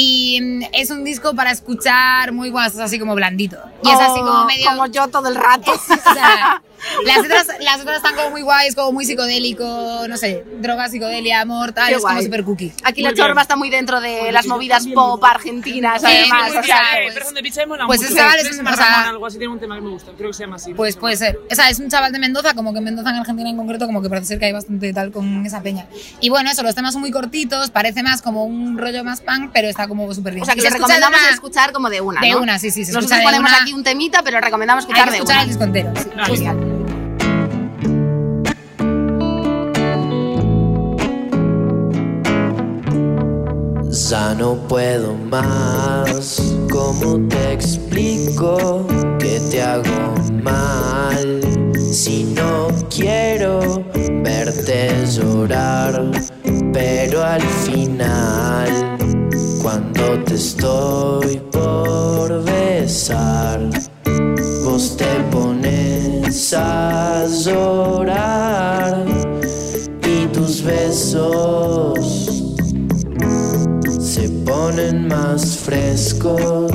Y 0.01 0.39
mm, 0.41 0.61
es 0.71 0.91
un 0.91 1.03
disco 1.03 1.33
para 1.35 1.51
escuchar 1.51 2.31
muy 2.31 2.49
guay, 2.51 2.67
es 2.67 2.79
así 2.79 2.97
como 2.97 3.15
blandito. 3.15 3.57
Y 3.83 3.89
es 3.89 3.99
así 3.99 4.17
como 4.19 4.43
Oh, 4.43 4.45
medio. 4.45 4.65
Como 4.69 4.85
yo 4.87 5.09
todo 5.09 5.27
el 5.27 5.35
rato. 5.35 5.71
o 5.73 6.13
sea, 6.13 6.61
las 7.05 7.17
otras, 7.19 7.47
las 7.59 7.81
otras 7.81 7.97
están 7.97 8.15
como 8.15 8.29
muy 8.31 8.41
guays, 8.41 8.75
como 8.75 8.91
muy 8.91 9.05
psicodélico, 9.05 10.05
no 10.07 10.17
sé, 10.17 10.43
droga, 10.61 10.89
psicodelia, 10.89 11.41
amor, 11.41 11.71
tal, 11.73 11.87
Qué 11.89 11.95
es 11.95 12.01
como 12.01 12.13
guay. 12.13 12.25
super 12.25 12.43
cookie. 12.43 12.73
Aquí 12.83 13.01
la 13.01 13.09
Muy 13.09 13.15
bien. 13.15 13.27
chorba 13.27 13.41
está 13.41 13.55
muy 13.55 13.69
dentro 13.69 14.01
de 14.01 14.31
las 14.31 14.45
movidas 14.47 14.87
pop 14.87 15.23
argentinas, 15.23 16.03
además. 16.03 16.51
o 16.57 16.63
sea. 16.63 16.77
Eh, 16.99 17.03
pues- 17.05 17.13
perdón, 17.15 17.33
de 17.35 17.41
bicho 17.41 17.59
me 17.61 17.65
mola 17.67 17.85
pues 17.87 17.99
mucho. 18.01 18.11
ese 18.13 18.19
chaval 18.21 18.39
es 18.39 18.53
un- 18.53 18.59
en 18.59 18.67
o 18.67 18.75
sea- 18.75 18.85
Ramón, 18.85 19.07
algo 19.09 19.25
así, 19.25 19.37
tiene 19.37 19.53
un 19.53 19.59
tema 19.59 19.75
que 19.75 19.81
me 19.81 19.89
gusta. 19.89 20.11
Creo 20.17 20.29
que 20.29 20.33
se 20.33 20.43
llama 20.43 20.55
así. 20.57 20.73
Pues 20.73 20.95
puede 20.97 21.15
ser. 21.17 21.39
O 21.51 21.55
sea, 21.55 21.69
es 21.69 21.79
un 21.79 21.89
chaval 21.89 22.11
de 22.11 22.19
Mendoza, 22.19 22.53
como 22.53 22.71
que 22.73 22.79
en 22.79 22.85
Mendoza, 22.85 23.09
en 23.09 23.15
Argentina 23.17 23.49
en 23.49 23.57
concreto, 23.57 23.85
como 23.85 24.01
que 24.01 24.09
parece 24.09 24.27
ser 24.27 24.39
que 24.39 24.45
hay 24.45 24.53
bastante 24.53 24.93
tal 24.93 25.11
con 25.11 25.45
esa 25.45 25.61
peña. 25.61 25.87
Y 26.19 26.29
bueno, 26.29 26.49
eso, 26.51 26.63
los 26.63 26.75
temas 26.75 26.93
son 26.93 27.01
muy 27.01 27.11
cortitos, 27.11 27.69
parece 27.71 28.03
más 28.03 28.21
como 28.21 28.45
un 28.45 28.77
rollo 28.77 29.03
más 29.03 29.21
punk, 29.21 29.51
pero 29.53 29.67
está 29.67 29.87
como 29.87 30.13
súper 30.13 30.33
bien. 30.33 30.43
O 30.43 30.45
sea, 30.45 30.55
que 30.55 30.59
Y 30.59 30.63
se 30.63 30.67
escucha 30.69 30.87
de 30.87 30.93
recomendamos 30.93 31.19
una- 31.21 31.33
escuchar 31.33 31.71
como 31.71 31.89
de 31.89 32.01
una. 32.01 32.21
De 32.21 32.31
¿no? 32.31 32.39
una, 32.41 32.59
sí, 32.59 32.71
sí, 32.71 32.85
se 32.85 32.91
Nosotros 32.91 33.11
escucha 33.11 33.17
de 33.19 33.23
ponemos 33.23 33.51
una. 33.51 33.61
aquí 33.61 33.73
un 33.73 33.83
temita, 33.83 34.21
pero 34.23 34.39
recomendamos 34.41 34.85
Hay 34.85 34.91
escuchar 34.91 35.05
que 35.05 35.11
de 35.11 35.17
escuchar 35.17 35.35
una. 35.35 35.43
el 35.43 35.47
disco 35.49 35.63
entero. 35.63 35.91
sí, 36.27 36.35
genial. 36.37 36.68
Ya 44.09 44.33
no 44.33 44.55
puedo 44.67 45.13
más, 45.13 46.41
¿cómo 46.71 47.27
te 47.27 47.53
explico 47.53 48.87
que 49.19 49.39
te 49.51 49.61
hago 49.61 50.15
mal? 50.41 51.39
Si 51.91 52.23
no 52.23 52.69
quiero 52.89 53.83
verte 54.23 54.89
llorar, 55.05 56.09
pero 56.73 57.23
al 57.23 57.43
final, 57.43 58.97
cuando 59.61 60.23
te 60.23 60.33
estoy 60.33 61.39
por 61.51 62.43
besar, 62.45 63.59
vos 64.63 64.97
te 64.97 65.23
pones 65.29 66.51
a 66.55 67.27
llorar 67.27 69.05
y 70.03 70.25
tus 70.33 70.63
besos 70.63 72.38
se 73.99 74.29
ponen 74.45 75.07
más 75.07 75.57
frescos. 75.57 76.71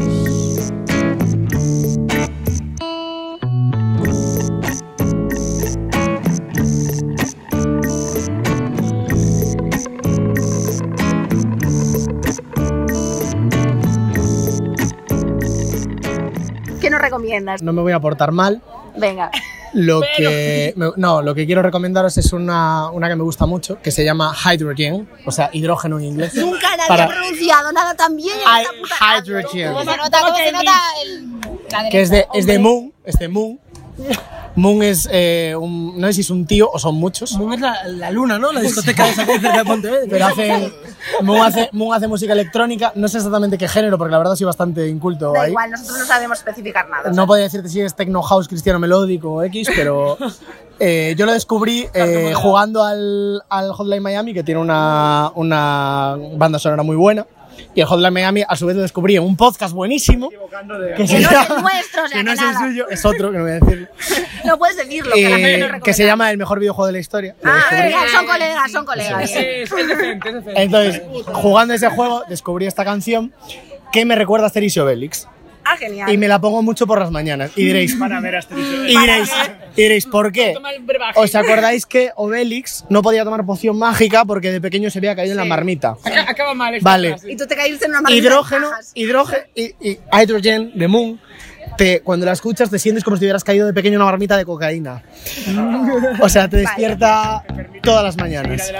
¿Qué 16.80 16.90
nos 16.90 17.00
recomiendas? 17.00 17.62
No 17.62 17.72
me 17.72 17.82
voy 17.82 17.92
a 17.92 18.00
portar 18.00 18.32
mal. 18.32 18.60
Venga. 18.96 19.30
Lo 19.72 20.02
que, 20.16 20.72
me- 20.76 20.90
no, 20.96 21.20
lo 21.22 21.34
que 21.34 21.46
quiero 21.46 21.60
recomendaros 21.62 22.16
es 22.18 22.32
una, 22.32 22.90
una 22.90 23.08
que 23.08 23.16
me 23.16 23.24
gusta 23.24 23.44
mucho, 23.46 23.80
que 23.82 23.90
se 23.90 24.04
llama 24.04 24.32
Hydrogen, 24.44 25.08
o 25.26 25.32
sea, 25.32 25.50
hidrógeno 25.52 25.98
en 25.98 26.04
inglés. 26.04 26.34
Nunca 26.36 26.73
Para- 26.88 27.04
ha 27.04 27.08
pronunciado 27.08 27.72
nada 27.72 27.94
radio. 27.96 28.68
Hydrogen. 29.40 29.72
¿Cómo 29.72 29.90
se 29.90 29.96
nota, 29.96 30.20
cómo 30.20 30.36
se 30.36 30.52
nota 30.52 30.72
el, 31.04 31.90
que 31.90 32.00
es 32.02 32.10
de, 32.10 32.26
es 32.34 32.46
de. 32.46 32.58
Moon, 32.58 32.92
es 33.04 33.18
de 33.18 33.28
Moon. 33.28 33.60
Moon 34.56 34.82
es, 34.82 35.08
eh, 35.10 35.54
un, 35.58 35.98
no 35.98 36.06
sé 36.06 36.12
si 36.12 36.20
es 36.20 36.30
un 36.30 36.46
tío 36.46 36.70
o 36.72 36.78
son 36.78 36.94
muchos. 36.94 37.32
Moon 37.32 37.54
es 37.54 37.60
la, 37.60 37.84
la 37.88 38.10
luna, 38.10 38.38
¿no? 38.38 38.52
La 38.52 38.60
discoteca 38.60 39.08
esa 39.08 39.24
que 39.26 39.32
hay 39.32 39.40
cerca 39.40 39.58
de 39.58 39.64
Pontevedra. 39.64 40.06
Pero 40.08 40.26
hace, 40.26 40.72
Moon 41.22 41.40
hace, 41.40 41.68
Moon 41.72 41.94
hace 41.94 42.06
música 42.06 42.32
electrónica, 42.32 42.92
no 42.94 43.08
sé 43.08 43.16
exactamente 43.18 43.58
qué 43.58 43.66
género, 43.68 43.98
porque 43.98 44.12
la 44.12 44.18
verdad 44.18 44.36
soy 44.36 44.46
bastante 44.46 44.88
inculto 44.88 45.32
Da 45.32 45.42
ahí. 45.42 45.50
igual, 45.50 45.70
nosotros 45.70 45.98
no 45.98 46.04
sabemos 46.06 46.38
especificar 46.38 46.88
nada. 46.88 47.10
No 47.10 47.26
podía 47.26 47.44
decirte 47.44 47.68
si 47.68 47.80
es 47.80 47.94
techno 47.94 48.22
house 48.22 48.46
cristiano 48.48 48.78
melódico 48.78 49.32
o 49.32 49.42
X, 49.42 49.68
pero 49.74 50.16
eh, 50.78 51.14
yo 51.16 51.26
lo 51.26 51.32
descubrí 51.32 51.88
eh, 51.92 52.32
jugando 52.34 52.82
al, 52.84 53.42
al 53.48 53.72
Hotline 53.72 54.02
Miami, 54.02 54.34
que 54.34 54.44
tiene 54.44 54.60
una, 54.60 55.32
una 55.34 56.16
banda 56.36 56.58
sonora 56.58 56.82
muy 56.82 56.96
buena. 56.96 57.26
Y 57.74 57.80
el 57.80 57.86
Hotline 57.86 58.12
Miami, 58.12 58.42
a 58.48 58.54
su 58.56 58.66
vez, 58.66 58.76
lo 58.76 58.82
descubrí 58.82 59.16
en 59.16 59.22
un 59.24 59.36
podcast 59.36 59.74
buenísimo. 59.74 60.30
Que, 60.30 60.94
Que 60.96 61.06
se 61.08 61.20
no 61.20 61.28
es 61.28 61.30
llama- 61.30 61.54
el 61.56 61.62
nuestro, 61.62 62.04
o 62.04 62.08
sea, 62.08 62.18
que 62.18 62.22
no 62.24 62.30
que 62.30 62.34
es 62.36 62.42
el 62.42 62.54
suyo, 62.56 62.88
es 62.90 63.04
otro, 63.04 63.30
que 63.32 63.38
no 63.38 63.42
voy 63.44 63.52
a 63.52 63.60
decir. 63.60 63.88
No 64.44 64.58
puedes 64.58 64.76
decirlo, 64.76 65.14
que 65.14 65.22
la 65.22 65.28
gente 65.30 65.42
no 65.42 65.46
Eh, 65.46 65.56
recomienda. 65.56 65.80
que 65.84 65.94
se 65.94 66.04
llama 66.04 66.30
El 66.30 66.36
mejor 66.36 66.60
videojuego 66.60 66.86
de 66.86 66.92
la 66.92 66.98
historia. 66.98 67.34
Ah, 67.42 67.62
venga, 67.70 67.98
son 68.12 68.26
colegas, 68.26 68.70
son 68.72 68.84
colegas. 68.84 69.22
Es, 69.30 69.36
es 69.72 69.88
decente, 69.88 70.28
es 70.28 70.34
decente. 70.34 70.62
Entonces, 70.62 71.02
jugando 71.32 71.72
ese 71.72 71.88
juego, 71.88 72.24
descubrí 72.28 72.66
esta 72.66 72.84
canción 72.84 73.32
que 73.90 74.04
me 74.04 74.14
recuerda 74.16 74.44
a 74.44 74.48
Asterix 74.48 74.76
y 74.76 74.80
Obelix. 74.80 75.26
Ah, 75.64 75.76
genial. 75.76 76.12
Y 76.12 76.18
me 76.18 76.28
la 76.28 76.40
pongo 76.40 76.62
mucho 76.62 76.86
por 76.86 76.98
las 76.98 77.10
mañanas. 77.10 77.50
Y 77.56 77.64
diréis, 77.64 77.94
Para 77.98 78.20
ver 78.20 78.36
a 78.36 78.40
vídeo. 78.40 78.84
y 78.84 78.98
diréis, 78.98 79.30
y 79.76 79.80
diréis, 79.82 80.06
¿por 80.06 80.30
qué? 80.32 80.54
¿Os 81.14 81.34
acordáis 81.34 81.86
que 81.86 82.10
Obelix 82.16 82.84
no 82.88 83.02
podía 83.02 83.24
tomar 83.24 83.44
poción 83.46 83.78
mágica 83.78 84.24
porque 84.24 84.52
de 84.52 84.60
pequeño 84.60 84.90
se 84.90 84.98
había 84.98 85.16
caído 85.16 85.32
en 85.32 85.38
la 85.38 85.44
marmita? 85.44 85.96
Acaba 86.26 86.54
mal 86.54 86.74
esta 86.74 86.88
Vale. 86.90 87.08
frase. 87.10 87.32
Y 87.32 87.36
tú 87.36 87.46
te 87.46 87.56
caíste 87.56 87.86
en 87.86 87.92
una 87.92 88.02
marmita 88.02 88.26
Hidrógeno, 88.26 88.70
hidrógeno 88.94 89.42
y, 89.54 89.62
y 89.80 89.98
hydrogen 90.12 90.72
de 90.74 90.88
Moon. 90.88 91.20
Te, 91.78 92.00
cuando 92.02 92.24
la 92.26 92.32
escuchas 92.32 92.70
te 92.70 92.78
sientes 92.78 93.02
como 93.02 93.16
si 93.16 93.24
hubieras 93.24 93.42
caído 93.42 93.66
de 93.66 93.72
pequeño 93.72 93.94
en 93.94 94.02
una 94.02 94.10
marmita 94.10 94.36
de 94.36 94.44
cocaína. 94.44 95.02
O 96.20 96.28
sea, 96.28 96.48
te 96.48 96.58
despierta 96.58 97.42
todas 97.82 98.04
las 98.04 98.16
mañanas. 98.16 98.72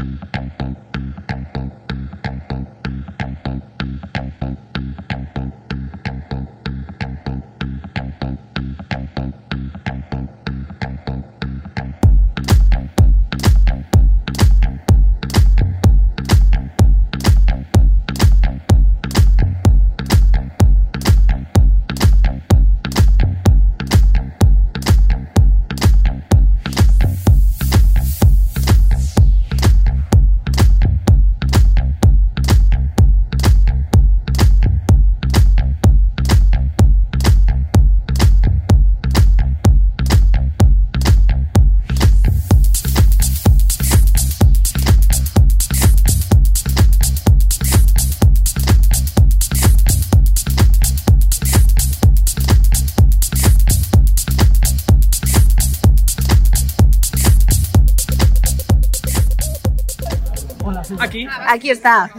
Aquí. 61.54 61.70
Está. 61.70 62.10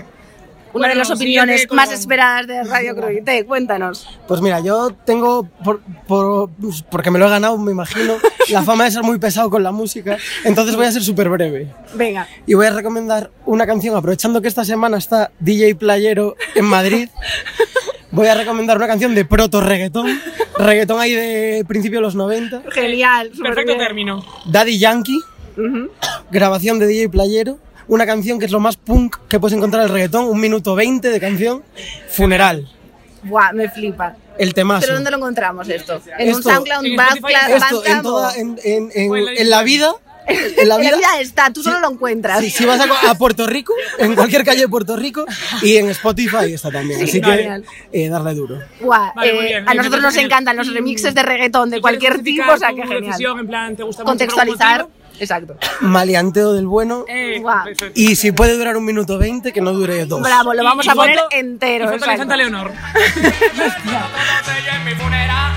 Una 0.73 0.89
de 0.89 0.95
las 0.95 1.09
opiniones 1.09 1.67
más 1.71 1.89
esperadas 1.93 2.47
de 2.47 2.61
Radio 2.65 2.95
Cruite. 2.97 3.45
Cuéntanos. 3.45 4.09
Pues 4.27 4.41
mira, 4.41 4.59
yo 4.59 4.91
tengo, 5.05 5.47
por, 5.63 5.79
por- 6.05 6.49
pues 6.49 6.81
porque 6.81 7.09
me 7.11 7.17
lo 7.17 7.27
he 7.27 7.29
ganado, 7.29 7.57
me 7.57 7.71
imagino, 7.71 8.15
la 8.49 8.61
fama 8.61 8.83
de 8.83 8.91
ser 8.91 9.03
muy 9.03 9.17
pesado 9.17 9.49
con 9.49 9.63
la 9.63 9.71
música. 9.71 10.17
Entonces 10.43 10.75
voy 10.75 10.85
a 10.85 10.91
ser 10.91 11.01
súper 11.01 11.29
breve. 11.29 11.71
Venga. 11.93 12.27
Y 12.45 12.55
voy 12.55 12.65
a 12.65 12.71
recomendar 12.71 13.31
una 13.45 13.65
canción, 13.65 13.95
aprovechando 13.95 14.41
que 14.41 14.49
esta 14.49 14.65
semana 14.65 14.97
está 14.97 15.31
DJ 15.39 15.75
Playero 15.75 16.35
en 16.55 16.65
Madrid. 16.65 17.09
Voy 18.11 18.27
a 18.27 18.35
recomendar 18.35 18.77
una 18.77 18.87
canción 18.87 19.13
de 19.13 19.25
proto 19.25 19.59
reggaetón. 19.59 20.07
Reggaetón 20.57 21.01
ahí 21.01 21.11
de 21.13 21.65
principio 21.67 21.97
de 21.99 22.03
los 22.03 22.15
90. 22.15 22.61
Genial. 22.71 23.29
Perfecto 23.43 23.75
término. 23.75 24.23
Daddy 24.45 24.79
Yankee. 24.79 25.19
Grabación 26.31 26.79
de 26.79 26.87
DJ 26.87 27.09
Playero. 27.09 27.59
Una 27.87 28.05
canción 28.05 28.39
que 28.39 28.45
es 28.45 28.51
lo 28.51 28.59
más 28.59 28.77
punk 28.77 29.17
que 29.27 29.39
puedes 29.39 29.55
encontrar 29.55 29.83
en 29.83 29.87
el 29.89 29.93
reggaetón. 29.93 30.25
Un 30.25 30.39
minuto 30.39 30.75
20 30.75 31.09
de 31.09 31.19
canción. 31.19 31.63
Funeral. 32.09 32.67
Buah, 33.23 33.51
me 33.53 33.69
flipa. 33.69 34.15
El 34.37 34.53
temazo. 34.53 34.81
¿Pero 34.81 34.95
dónde 34.95 35.11
lo 35.11 35.17
encontramos 35.17 35.67
esto? 35.69 36.01
¿En 36.17 36.29
un 36.29 36.39
Esto- 36.39 36.49
SoundCloud, 36.51 36.85
en 36.85 36.95
Bandcamp, 36.95 37.25
Esto 37.55 37.85
en, 37.85 38.01
toda, 38.01 38.35
en, 38.35 38.59
en- 38.63 38.91
en- 38.93 39.15
en 39.15 39.25
la 39.25 39.31
en 39.33 39.49
la 39.49 39.63
vida. 39.63 39.93
En 40.27 40.67
la 40.67 40.77
vida. 40.79 40.97
está, 41.19 41.53
tú 41.53 41.61
solo 41.61 41.79
lo 41.79 41.91
encuentras. 41.91 42.39
Si, 42.39 42.49
si 42.49 42.65
vas 42.65 42.79
a, 42.81 43.11
a 43.11 43.15
Puerto 43.15 43.45
Rico, 43.45 43.73
en 43.99 44.15
cualquier 44.15 44.43
calle 44.43 44.61
de 44.61 44.67
Puerto 44.67 44.95
Rico, 44.95 45.23
y 45.61 45.77
en 45.77 45.87
Spotify 45.91 46.51
está 46.51 46.71
también. 46.71 47.03
Así 47.03 47.21
que 47.21 47.61
eh, 47.91 48.09
darle 48.09 48.33
duro. 48.33 48.57
Buah, 48.81 49.13
Vale, 49.15 49.29
eh, 49.29 49.41
bien, 49.43 49.67
a 49.67 49.71
bien, 49.71 49.77
nosotros 49.77 50.01
nos 50.01 50.17
encantan 50.17 50.57
los 50.57 50.73
remixes 50.73 51.13
de 51.13 51.21
reggaetón 51.21 51.69
de 51.69 51.77
¿Y 51.77 51.81
cualquier 51.81 52.23
tipo, 52.23 52.51
o 52.51 52.57
sea 52.57 52.69
que 52.69 52.81
genial. 52.81 53.01
decisión, 53.05 53.39
en 53.39 53.47
plan, 53.47 53.75
¿te 53.75 53.83
gusta 53.83 54.01
mucho 54.01 54.09
Contextualizar. 54.11 54.81
motivo? 54.81 55.04
Exacto. 55.19 55.55
Maleanteo 55.81 56.53
del 56.53 56.67
bueno. 56.67 57.05
Eh, 57.07 57.39
Guau. 57.41 57.67
Y 57.93 58.15
si 58.15 58.31
puede 58.31 58.57
durar 58.57 58.77
un 58.77 58.85
minuto 58.85 59.17
20, 59.17 59.51
que 59.53 59.61
no 59.61 59.71
dure 59.73 60.05
dos. 60.05 60.21
Bravo, 60.21 60.53
lo 60.53 60.63
vamos 60.63 60.85
Y- 60.85 60.89
a 60.89 60.93
y 60.93 60.95
poner 60.95 61.17
foto- 61.17 61.27
entero. 61.31 61.85
Y 61.85 61.87
foto 61.87 61.91
de 61.91 61.97
exacto. 61.97 62.21
Santa 62.21 62.37
Leonor. 62.37 62.71
en 64.75 64.85
mi 64.85 64.91
funeral 64.95 65.51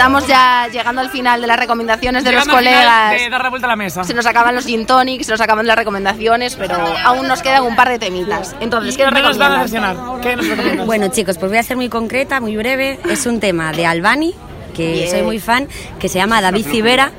Estamos 0.00 0.26
ya 0.26 0.66
llegando 0.72 1.02
al 1.02 1.10
final 1.10 1.42
de 1.42 1.46
las 1.46 1.58
recomendaciones 1.58 2.24
de 2.24 2.32
los 2.32 2.46
llegando 2.46 2.58
final 2.58 2.74
colegas. 2.74 3.20
De 3.20 3.28
dar 3.28 3.42
la 3.42 3.50
vuelta 3.50 3.66
a 3.66 3.68
la 3.68 3.76
mesa. 3.76 4.02
Se 4.02 4.14
nos 4.14 4.24
acaban 4.24 4.54
los 4.54 4.64
gin 4.64 4.86
tonics, 4.86 5.26
se 5.26 5.32
nos 5.32 5.42
acaban 5.42 5.66
las 5.66 5.76
recomendaciones, 5.76 6.56
pero 6.56 6.74
aún 7.04 7.28
nos 7.28 7.42
quedan 7.42 7.64
un 7.64 7.76
par 7.76 7.90
de 7.90 7.98
temitas. 7.98 8.56
Entonces, 8.60 8.96
¿qué 8.96 9.04
nos 9.04 9.12
¿Qué 9.12 9.20
nos 9.20 9.36
van 9.36 9.52
a 9.52 9.62
recomiendas? 9.62 9.92
decepcionar? 9.92 10.20
¿Qué 10.22 10.36
nos 10.36 10.48
recomiendas? 10.48 10.86
Bueno, 10.86 11.08
chicos, 11.08 11.36
pues 11.36 11.50
voy 11.50 11.58
a 11.58 11.62
ser 11.62 11.76
muy 11.76 11.90
concreta, 11.90 12.40
muy 12.40 12.56
breve. 12.56 12.98
Es 13.10 13.26
un 13.26 13.40
tema 13.40 13.72
de 13.72 13.84
Albani, 13.84 14.34
que 14.80 14.92
Bien. 14.92 15.10
soy 15.10 15.22
muy 15.22 15.38
fan, 15.38 15.68
que 15.98 16.08
se 16.08 16.18
llama 16.18 16.40
David 16.40 16.66
Civera, 16.66 17.12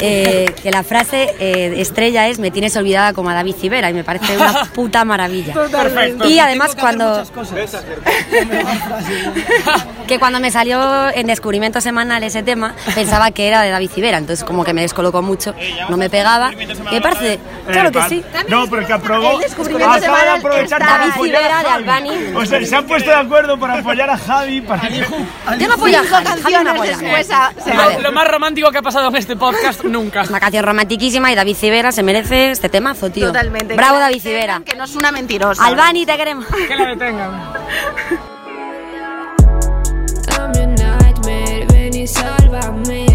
eh, 0.00 0.46
que 0.62 0.70
la 0.70 0.82
frase 0.82 1.34
eh, 1.38 1.74
estrella 1.80 2.28
es 2.28 2.38
me 2.38 2.50
tienes 2.50 2.76
olvidada 2.76 3.14
como 3.14 3.30
a 3.30 3.34
David 3.34 3.54
Civera 3.54 3.88
y 3.90 3.94
me 3.94 4.04
parece 4.04 4.36
una 4.36 4.64
puta 4.74 5.04
maravilla. 5.04 5.54
Totalmente. 5.54 6.28
Y 6.28 6.38
además 6.38 6.76
cuando 6.78 7.24
que 10.06 10.18
cuando 10.18 10.40
me 10.40 10.50
salió 10.50 11.08
en 11.10 11.26
descubrimiento 11.26 11.80
semanal 11.80 12.22
ese 12.22 12.42
tema 12.42 12.74
pensaba 12.94 13.30
que 13.30 13.48
era 13.48 13.62
de 13.62 13.70
David 13.70 13.90
Civera, 13.90 14.18
entonces 14.18 14.44
como 14.44 14.64
que 14.64 14.74
me 14.74 14.82
descolocó 14.82 15.22
mucho, 15.22 15.54
no 15.88 15.96
me 15.96 16.10
pegaba. 16.10 16.50
Me 16.90 17.00
parece, 17.00 17.38
claro 17.70 17.90
que 17.90 18.02
sí. 18.02 18.22
No, 18.48 18.66
pero 18.68 18.86
que 18.86 18.92
aprobó. 18.92 19.38
Acaba 19.38 19.94
de 19.96 20.02
semanal 20.02 20.38
aprovechar 20.38 20.64
está 20.64 20.78
para 20.78 20.98
David 20.98 21.12
Civera 21.22 21.62
de. 21.62 21.68
Albani. 21.68 22.10
O 22.34 22.44
sea, 22.44 22.64
se 22.64 22.76
han 22.76 22.86
puesto 22.86 23.10
de 23.10 23.16
acuerdo 23.16 23.58
para 23.58 23.78
apoyar 23.78 24.10
a 24.10 24.18
Javi. 24.18 24.60
Para... 24.60 24.88
Yo 24.88 25.68
no 25.68 25.74
apoyo 25.74 25.98
a 25.98 26.04
Javi, 26.04 26.42
Javi 26.42 26.64
me 26.64 26.70
apoya. 26.70 26.97
A 27.02 27.88
ver. 27.88 28.02
Lo 28.02 28.12
más 28.12 28.28
romántico 28.28 28.70
que 28.70 28.78
ha 28.78 28.82
pasado 28.82 29.08
en 29.08 29.16
este 29.16 29.36
podcast 29.36 29.84
nunca. 29.84 30.24
Una 30.28 30.40
canción 30.40 30.64
romantiquísima 30.64 31.30
y 31.32 31.34
David 31.34 31.56
Civera 31.56 31.92
se 31.92 32.02
merece 32.02 32.50
este 32.50 32.68
temazo, 32.68 33.10
tío. 33.10 33.26
Totalmente. 33.28 33.74
Bravo 33.74 33.96
Que 33.96 34.00
David 34.00 34.20
Civera. 34.22 34.62
Que 34.64 34.76
no 34.76 34.84
es 34.84 34.94
una 34.94 35.12
mentirosa. 35.12 35.64
Albani, 35.64 36.06
te 36.06 36.16
queremos. 36.16 36.46
Que 36.46 36.76
la 36.76 36.86
detengan. 36.90 37.52
I'm 40.38 40.52
your 40.54 40.66
nightmare, 40.68 41.66
ven 41.72 41.94
y 41.94 42.06
sálvame. 42.06 43.07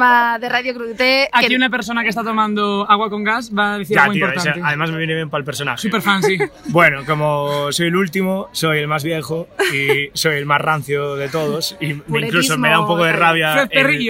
Tema 0.00 0.38
de 0.38 0.48
Radio 0.48 0.72
Crudité. 0.74 1.28
Aquí 1.30 1.48
que- 1.48 1.56
una 1.56 1.68
persona 1.68 2.02
que 2.02 2.08
está 2.08 2.22
tomando 2.24 2.86
agua 2.88 3.10
con 3.10 3.22
gas 3.22 3.50
va 3.56 3.74
a 3.74 3.78
decir 3.78 3.96
Ya, 3.96 4.04
algo 4.04 4.14
tío, 4.14 4.24
importante. 4.26 4.58
ese- 4.58 4.66
además 4.66 4.90
me 4.90 4.96
viene 4.98 5.14
bien 5.14 5.28
para 5.28 5.40
el 5.40 5.44
personaje. 5.44 5.82
Super 5.82 6.00
fan, 6.00 6.22
sí. 6.22 6.38
Bueno, 6.68 7.04
como 7.04 7.70
soy 7.70 7.88
el 7.88 7.96
último, 7.96 8.48
soy 8.52 8.78
el 8.78 8.88
más 8.88 9.04
viejo 9.04 9.46
y 9.74 10.08
soy 10.14 10.36
el 10.36 10.46
más 10.46 10.60
rancio 10.62 11.16
de 11.16 11.28
todos. 11.28 11.76
Y 11.80 11.90
incluso 11.90 12.56
me 12.56 12.70
da 12.70 12.80
un 12.80 12.86
poco 12.86 13.04
de 13.04 13.12
rabia 13.12 13.68
el, 13.70 14.00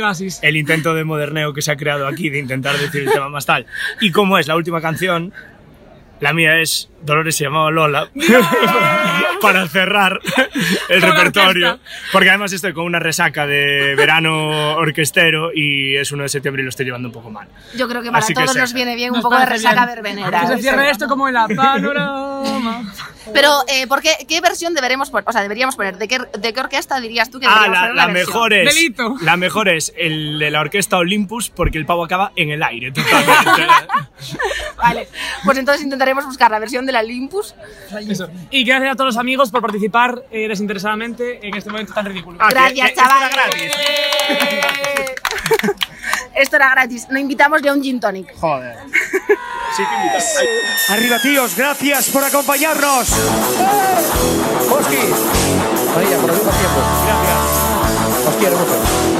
el 0.43 0.57
intento 0.57 0.95
de 0.95 1.03
moderneo 1.05 1.53
que 1.53 1.63
se 1.63 1.73
ha 1.73 1.77
creado 1.77 2.07
aquí 2.07 2.31
de 2.31 2.39
intentar 2.39 2.77
decir 2.79 3.03
el 3.03 3.11
tema 3.13 3.29
más 3.29 3.47
tal. 3.47 3.67
Y 4.01 4.13
como 4.13 4.39
es 4.39 4.47
la 4.47 4.55
última 4.55 4.81
canción, 4.81 5.33
la 6.21 6.33
mía 6.33 6.61
es 6.61 6.89
Dolores 7.03 7.37
se 7.37 7.45
llamaba 7.45 7.71
Lola 7.71 8.09
para 9.41 9.67
cerrar 9.69 10.21
el 10.89 11.01
repertorio. 11.03 11.71
orquesta. 11.73 11.91
Porque 12.13 12.29
además 12.29 12.53
estoy 12.53 12.73
con 12.73 12.85
una 12.85 12.99
resaca 12.99 13.47
de 13.47 13.95
verano 13.97 14.75
orquestero 14.77 15.51
y 15.55 15.97
es 15.97 16.13
1 16.13 16.23
de 16.25 16.29
septiembre 16.29 16.63
y 16.63 16.65
lo 16.65 16.69
estoy 16.71 16.87
llevando 16.87 17.09
un 17.09 17.15
poco 17.15 17.31
mal. 17.31 17.49
Yo 17.77 17.89
creo 17.89 18.03
que 18.03 18.09
para 18.11 18.19
Así 18.25 18.35
que 18.35 18.41
todos 18.43 18.53
se- 18.53 18.61
nos 18.61 18.73
viene 18.75 18.95
bien 18.97 19.11
un 19.11 19.17
Nos 19.17 19.23
poco 19.25 19.39
de 19.39 19.47
resaca 19.47 19.87
bien. 19.87 19.97
verbenera. 19.97 20.41
Que 20.43 20.47
se 20.49 20.59
cierre 20.59 20.91
esto 20.91 21.07
como 21.09 21.29
en 21.29 21.35
la 21.35 21.49
panorama. 21.49 22.83
Pero, 23.33 23.53
eh, 23.69 23.87
¿por 23.87 24.01
qué, 24.03 24.13
¿qué 24.29 24.41
versión 24.41 24.75
deberemos 24.75 25.11
poner? 25.11 25.29
O 25.29 25.33
sea, 25.33 25.43
deberíamos 25.43 25.77
poner. 25.77 25.99
¿De 25.99 26.09
qué, 26.09 26.19
de 26.39 26.53
qué 26.53 26.61
orquesta 26.61 26.99
dirías 27.01 27.31
tú 27.31 27.39
que 27.39 27.47
Ah, 27.47 27.63
deberíamos 27.63 27.75
la, 27.75 27.81
poner 27.81 27.97
la 27.97 28.09
mejor 28.09 28.53
es 28.55 28.93
la 29.23 29.37
mejor 29.37 29.69
es 29.69 29.93
el 29.97 30.39
de 30.39 30.51
la 30.51 30.61
orquesta 30.61 30.97
Olympus 30.97 31.51
porque 31.51 31.79
el 31.79 31.87
pavo 31.87 32.05
acaba 32.05 32.33
en 32.35 32.51
el 32.51 32.63
aire 32.63 32.91
totalmente. 32.91 33.67
Vale, 34.77 35.09
pues 35.45 35.59
entonces 35.59 35.85
intentaremos 35.85 36.25
buscar 36.25 36.51
la 36.51 36.59
versión 36.59 36.87
de 36.87 36.90
la 36.93 37.01
Olympus. 37.01 37.55
Eso. 38.09 38.29
Y 38.51 38.65
gracias 38.65 38.93
a 38.93 38.97
todos 38.97 39.15
los 39.15 39.17
amigos 39.17 39.51
por 39.51 39.61
participar 39.63 40.23
eh, 40.31 40.49
desinteresadamente 40.49 41.47
en 41.47 41.55
este 41.57 41.71
momento 41.71 41.93
tan 41.93 42.07
ridículo. 42.07 42.39
Ah, 42.41 42.49
Gracias, 42.51 42.95
chavales. 42.95 43.31
Esto 46.35 46.57
era 46.57 46.71
gratis. 46.71 47.07
No 47.11 47.19
invitamos 47.19 47.61
ya 47.63 47.73
un 47.73 47.83
gin 47.83 48.01
tonic. 48.01 48.35
Joder. 48.37 48.77
Arriba, 50.89 51.19
tíos, 51.21 51.57
gracias 51.57 52.11
por 52.11 52.25
acompañarnos. 52.25 53.09
Oski. 54.71 54.97
María, 55.95 56.19
por 56.19 56.31
el 56.31 56.37
mismo 56.37 56.51
tiempo. 56.51 56.81
Gracias. 57.07 58.27
Os 58.29 58.37
quiero 58.37 58.57
mucho. 58.59 59.20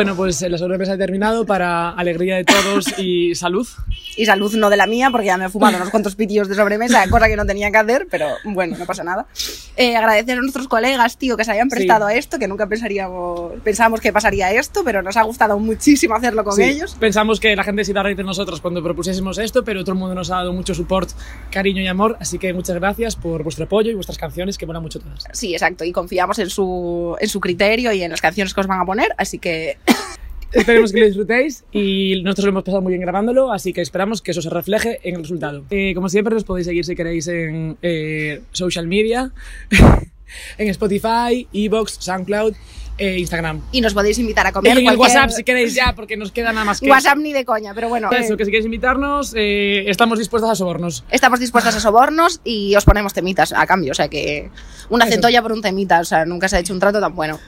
Bueno, 0.00 0.16
pues 0.16 0.40
eh, 0.40 0.48
la 0.48 0.56
sobremesa 0.56 0.94
ha 0.94 0.96
terminado 0.96 1.44
para 1.44 1.90
alegría 1.90 2.36
de 2.36 2.44
todos 2.44 2.98
y 2.98 3.34
salud. 3.34 3.68
Y 4.16 4.24
salud 4.24 4.54
no 4.54 4.70
de 4.70 4.78
la 4.78 4.86
mía, 4.86 5.10
porque 5.10 5.26
ya 5.26 5.36
me 5.36 5.44
he 5.44 5.48
fumado 5.50 5.76
unos 5.76 5.90
cuantos 5.90 6.16
pitillos 6.16 6.48
de 6.48 6.54
sobremesa, 6.54 7.06
cosa 7.10 7.28
que 7.28 7.36
no 7.36 7.44
tenía 7.44 7.70
que 7.70 7.76
hacer, 7.76 8.08
pero 8.10 8.28
bueno, 8.44 8.78
no 8.78 8.86
pasa 8.86 9.04
nada. 9.04 9.26
Eh, 9.76 9.96
agradecer 9.96 10.38
a 10.38 10.40
nuestros 10.40 10.68
colegas, 10.68 11.18
tío, 11.18 11.36
que 11.36 11.44
se 11.44 11.52
hayan 11.52 11.68
prestado 11.68 12.06
a 12.06 12.14
esto, 12.14 12.38
que 12.38 12.48
nunca 12.48 12.66
pensaríamos, 12.66 13.60
pensábamos 13.62 14.00
que 14.00 14.10
pasaría 14.10 14.50
esto, 14.52 14.84
pero 14.86 15.02
nos 15.02 15.18
ha 15.18 15.22
gustado 15.22 15.58
muchísimo 15.58 16.14
hacerlo 16.14 16.44
con 16.44 16.54
Sí, 16.54 16.62
ellos. 16.62 16.96
Pensamos 16.98 17.38
que 17.38 17.54
la 17.54 17.62
gente 17.62 17.84
se 17.84 17.90
iba 17.90 18.00
a 18.00 18.04
reír 18.04 18.16
de 18.16 18.24
nosotros 18.24 18.62
cuando 18.62 18.82
propusiésemos 18.82 19.36
esto, 19.36 19.64
pero 19.64 19.84
todo 19.84 19.92
el 19.92 19.98
mundo 19.98 20.14
nos 20.14 20.30
ha 20.30 20.36
dado 20.36 20.54
mucho 20.54 20.74
support, 20.74 21.10
cariño 21.50 21.82
y 21.82 21.88
amor, 21.88 22.16
así 22.20 22.38
que 22.38 22.54
muchas 22.54 22.76
gracias 22.76 23.16
por 23.16 23.42
vuestro 23.42 23.66
apoyo 23.66 23.90
y 23.90 23.94
vuestras 23.94 24.16
canciones, 24.16 24.56
que 24.56 24.64
molan 24.64 24.82
mucho 24.82 24.98
todas. 24.98 25.24
Sí, 25.34 25.52
exacto, 25.52 25.84
y 25.84 25.92
confiamos 25.92 26.38
en 26.38 26.48
su, 26.48 27.18
en 27.20 27.28
su 27.28 27.38
criterio 27.38 27.92
y 27.92 28.02
en 28.02 28.10
las 28.10 28.22
canciones 28.22 28.54
que 28.54 28.60
os 28.62 28.66
van 28.66 28.80
a 28.80 28.86
poner, 28.86 29.10
así 29.18 29.38
que 29.38 29.76
Esperemos 30.52 30.92
que 30.92 31.00
lo 31.00 31.06
disfrutéis 31.06 31.64
y 31.70 32.20
nosotros 32.24 32.46
lo 32.46 32.50
hemos 32.50 32.64
pasado 32.64 32.82
muy 32.82 32.90
bien 32.90 33.02
grabándolo, 33.02 33.52
así 33.52 33.72
que 33.72 33.82
esperamos 33.82 34.20
que 34.20 34.32
eso 34.32 34.42
se 34.42 34.50
refleje 34.50 34.98
en 35.04 35.16
el 35.16 35.22
resultado. 35.22 35.64
Eh, 35.70 35.92
como 35.94 36.08
siempre, 36.08 36.34
nos 36.34 36.42
podéis 36.42 36.66
seguir 36.66 36.84
si 36.84 36.96
queréis 36.96 37.28
en 37.28 37.78
eh, 37.82 38.42
social 38.50 38.88
media, 38.88 39.30
en 40.58 40.68
Spotify, 40.68 41.46
Evox, 41.52 41.98
SoundCloud 42.00 42.54
e 43.00 43.18
Instagram. 43.18 43.60
y 43.72 43.80
nos 43.80 43.94
podéis 43.94 44.18
invitar 44.18 44.46
a 44.46 44.50
Y 44.50 44.52
comer. 44.52 44.72
en 44.72 44.78
el 44.78 44.84
cualquier- 44.84 45.00
WhatsApp 45.00 45.30
si 45.30 45.42
queréis 45.44 45.74
ya, 45.74 45.94
porque 45.96 46.16
nos 46.16 46.30
queda 46.32 46.52
nada 46.52 46.64
más 46.64 46.80
que 46.80 46.88
WhatsApp 46.90 47.18
ni 47.18 47.32
de 47.32 47.44
coña, 47.44 47.72
pero 47.74 47.88
bueno. 47.88 48.08
eso. 48.12 48.34
eh, 48.34 48.36
que 48.36 48.44
si 48.44 48.50
queréis 48.50 48.66
invitarnos, 48.66 49.32
eh, 49.36 49.84
estamos 49.90 50.18
dispuestos 50.18 50.50
a 50.50 50.54
sobornos. 50.54 51.04
Estamos 51.10 51.40
dispuestas 51.40 51.74
a 51.74 51.80
sobornos 51.80 52.40
y 52.44 52.74
os 52.76 52.84
ponemos 52.84 53.12
temitas 53.12 53.52
a 53.52 53.66
cambio, 53.66 53.92
o 53.92 53.94
sea 53.94 54.08
que 54.08 54.50
una 54.90 55.04
Eso. 55.04 55.12
centolla 55.14 55.40
por 55.42 55.52
un 55.52 55.62
temita, 55.62 56.00
o 56.00 56.04
sea, 56.04 56.24
nunca 56.24 56.48
se 56.48 56.56
ha 56.56 56.58
hecho 56.60 56.72
un 56.72 56.80
trato 56.80 57.00
tan 57.00 57.14
bueno. 57.14 57.38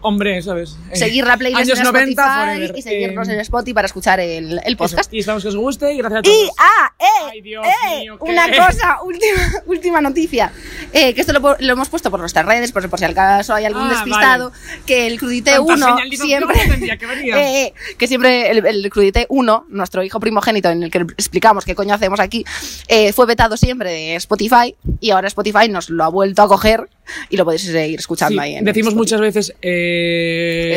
Hombre, 0.00 0.40
¿sabes? 0.42 0.76
Eh, 0.90 0.96
Seguir 0.96 1.26
la 1.26 1.36
playlist 1.36 1.62
años 1.62 1.78
en 1.78 1.84
90 1.84 2.22
Spotify 2.22 2.44
forever. 2.56 2.78
y 2.78 2.82
seguirnos 2.82 3.28
Eh, 3.28 3.32
en 3.34 3.40
Spotify 3.40 3.74
para 3.74 3.86
escuchar 3.86 4.20
el, 4.20 4.60
el 4.64 4.76
podcast. 4.76 5.00
eso. 5.00 5.08
Y 5.16 5.18
esperamos 5.20 5.42
que 5.42 5.48
os 5.48 5.56
guste 5.56 5.92
y 5.92 5.98
gracias 5.98 6.20
a 6.20 6.22
todos. 6.22 6.36
Y, 6.36 6.50
ah, 6.58 6.92
eh, 7.34 7.42
Dios 7.42 7.66
eh, 7.66 8.00
mío, 8.00 8.18
¿qué? 8.24 8.30
una 8.32 8.46
cosa, 8.48 9.02
última, 9.04 9.42
última 9.66 10.00
noticia, 10.00 10.52
eh, 10.92 11.12
que 11.14 11.20
esto 11.20 11.32
lo, 11.32 11.56
lo 11.58 11.72
hemos 11.72 11.88
puesto 11.88 12.10
por 12.10 12.20
nuestras 12.20 12.46
redes, 12.46 12.72
por, 12.72 12.88
por 12.88 12.98
si 12.98 13.04
al 13.04 13.14
caso 13.14 13.54
hay 13.54 13.64
algún 13.64 13.82
Ah, 13.84 13.90
despistado, 13.90 14.52
que 14.86 15.01
el 15.06 15.18
Crudité 15.18 15.52
Tanta 15.52 15.74
1 15.74 15.86
señalización 15.86 16.42
siempre. 16.52 16.98
que. 16.98 17.02
Eh, 17.42 17.72
que 17.98 18.06
siempre 18.06 18.50
el, 18.50 18.64
el 18.64 18.90
Crudité 18.90 19.26
1, 19.28 19.66
nuestro 19.68 20.02
hijo 20.02 20.20
primogénito, 20.20 20.70
en 20.70 20.82
el 20.82 20.90
que 20.90 20.98
explicamos 20.98 21.64
qué 21.64 21.74
coño 21.74 21.94
hacemos 21.94 22.20
aquí, 22.20 22.44
eh, 22.88 23.12
fue 23.12 23.26
vetado 23.26 23.56
siempre 23.56 23.90
de 23.90 24.16
Spotify 24.16 24.74
y 25.00 25.10
ahora 25.10 25.28
Spotify 25.28 25.68
nos 25.68 25.90
lo 25.90 26.04
ha 26.04 26.08
vuelto 26.08 26.42
a 26.42 26.48
coger 26.48 26.88
y 27.28 27.36
lo 27.36 27.44
podéis 27.44 27.62
seguir 27.62 27.98
escuchando 27.98 28.34
Sí, 28.34 28.38
ahí. 28.48 28.54
En 28.56 28.64
decimos 28.64 28.94
muchas 28.94 29.20
veces, 29.20 29.54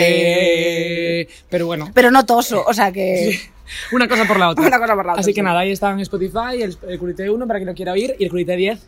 eh, 0.06 1.28
pero 1.50 1.66
bueno. 1.68 1.92
Pero 1.94 2.12
no 2.12 2.26
toso, 2.26 2.64
o 2.66 2.74
sea 2.74 2.92
que. 2.92 3.40
Una 3.92 4.08
cosa 4.08 4.26
por 4.26 4.40
la 4.40 4.50
otra. 4.50 4.66
Una 4.68 4.80
cosa 4.80 4.96
por 4.96 5.06
la 5.06 5.14
otra, 5.14 5.22
Así 5.22 5.34
que 5.34 5.42
nada, 5.42 5.60
ahí 5.62 5.72
está 5.72 5.92
en 5.92 6.00
Spotify 6.02 6.62
el, 6.62 6.78
el 6.88 7.00
Curité 7.00 7.30
1 7.30 7.48
para 7.48 7.60
quien 7.60 7.68
lo 7.68 7.74
quiera 7.76 7.94
oír 7.94 8.16
y 8.20 8.24
el 8.26 8.30
Curité 8.30 8.56
10 8.56 8.80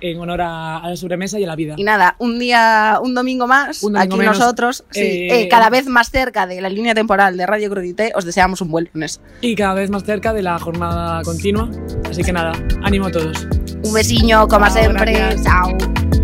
en 0.00 0.18
honor 0.20 0.40
a, 0.42 0.78
a 0.78 0.90
la 0.90 0.96
sobremesa 0.96 1.38
y 1.38 1.44
a 1.44 1.46
la 1.46 1.56
vida. 1.56 1.74
Y 1.76 1.84
nada, 1.84 2.16
un 2.18 2.38
día, 2.38 2.98
un 3.02 3.14
domingo 3.14 3.46
más, 3.46 3.82
Un 3.82 3.92
domingo 3.94 4.14
aquí 4.14 4.18
menos, 4.20 4.38
nosotros, 4.38 4.84
sí, 4.90 5.00
eh, 5.00 5.42
eh, 5.42 5.48
cada 5.48 5.70
vez 5.70 5.86
más 5.86 6.10
cerca 6.10 6.46
de 6.46 6.60
la 6.60 6.68
línea 6.68 6.94
temporal 6.94 7.36
de 7.36 7.46
Radio 7.46 7.70
Crudité, 7.70 8.12
os 8.14 8.24
deseamos 8.24 8.60
un 8.60 8.70
buen 8.70 8.88
lunes. 8.92 9.20
Y 9.40 9.54
cada 9.54 9.74
vez 9.74 9.90
más 9.90 10.04
cerca 10.04 10.32
de 10.32 10.42
la 10.42 10.58
jornada 10.58 11.22
continua. 11.22 11.70
Así 12.10 12.22
que 12.22 12.32
nada, 12.32 12.52
ánimo 12.82 13.06
a 13.06 13.10
todos. 13.10 13.46
Un 13.84 13.92
besiño, 13.92 14.48
como 14.48 14.66
Chao, 14.66 14.74
siempre. 14.74 15.12
gracias. 15.12 15.44
Chao. 15.44 16.17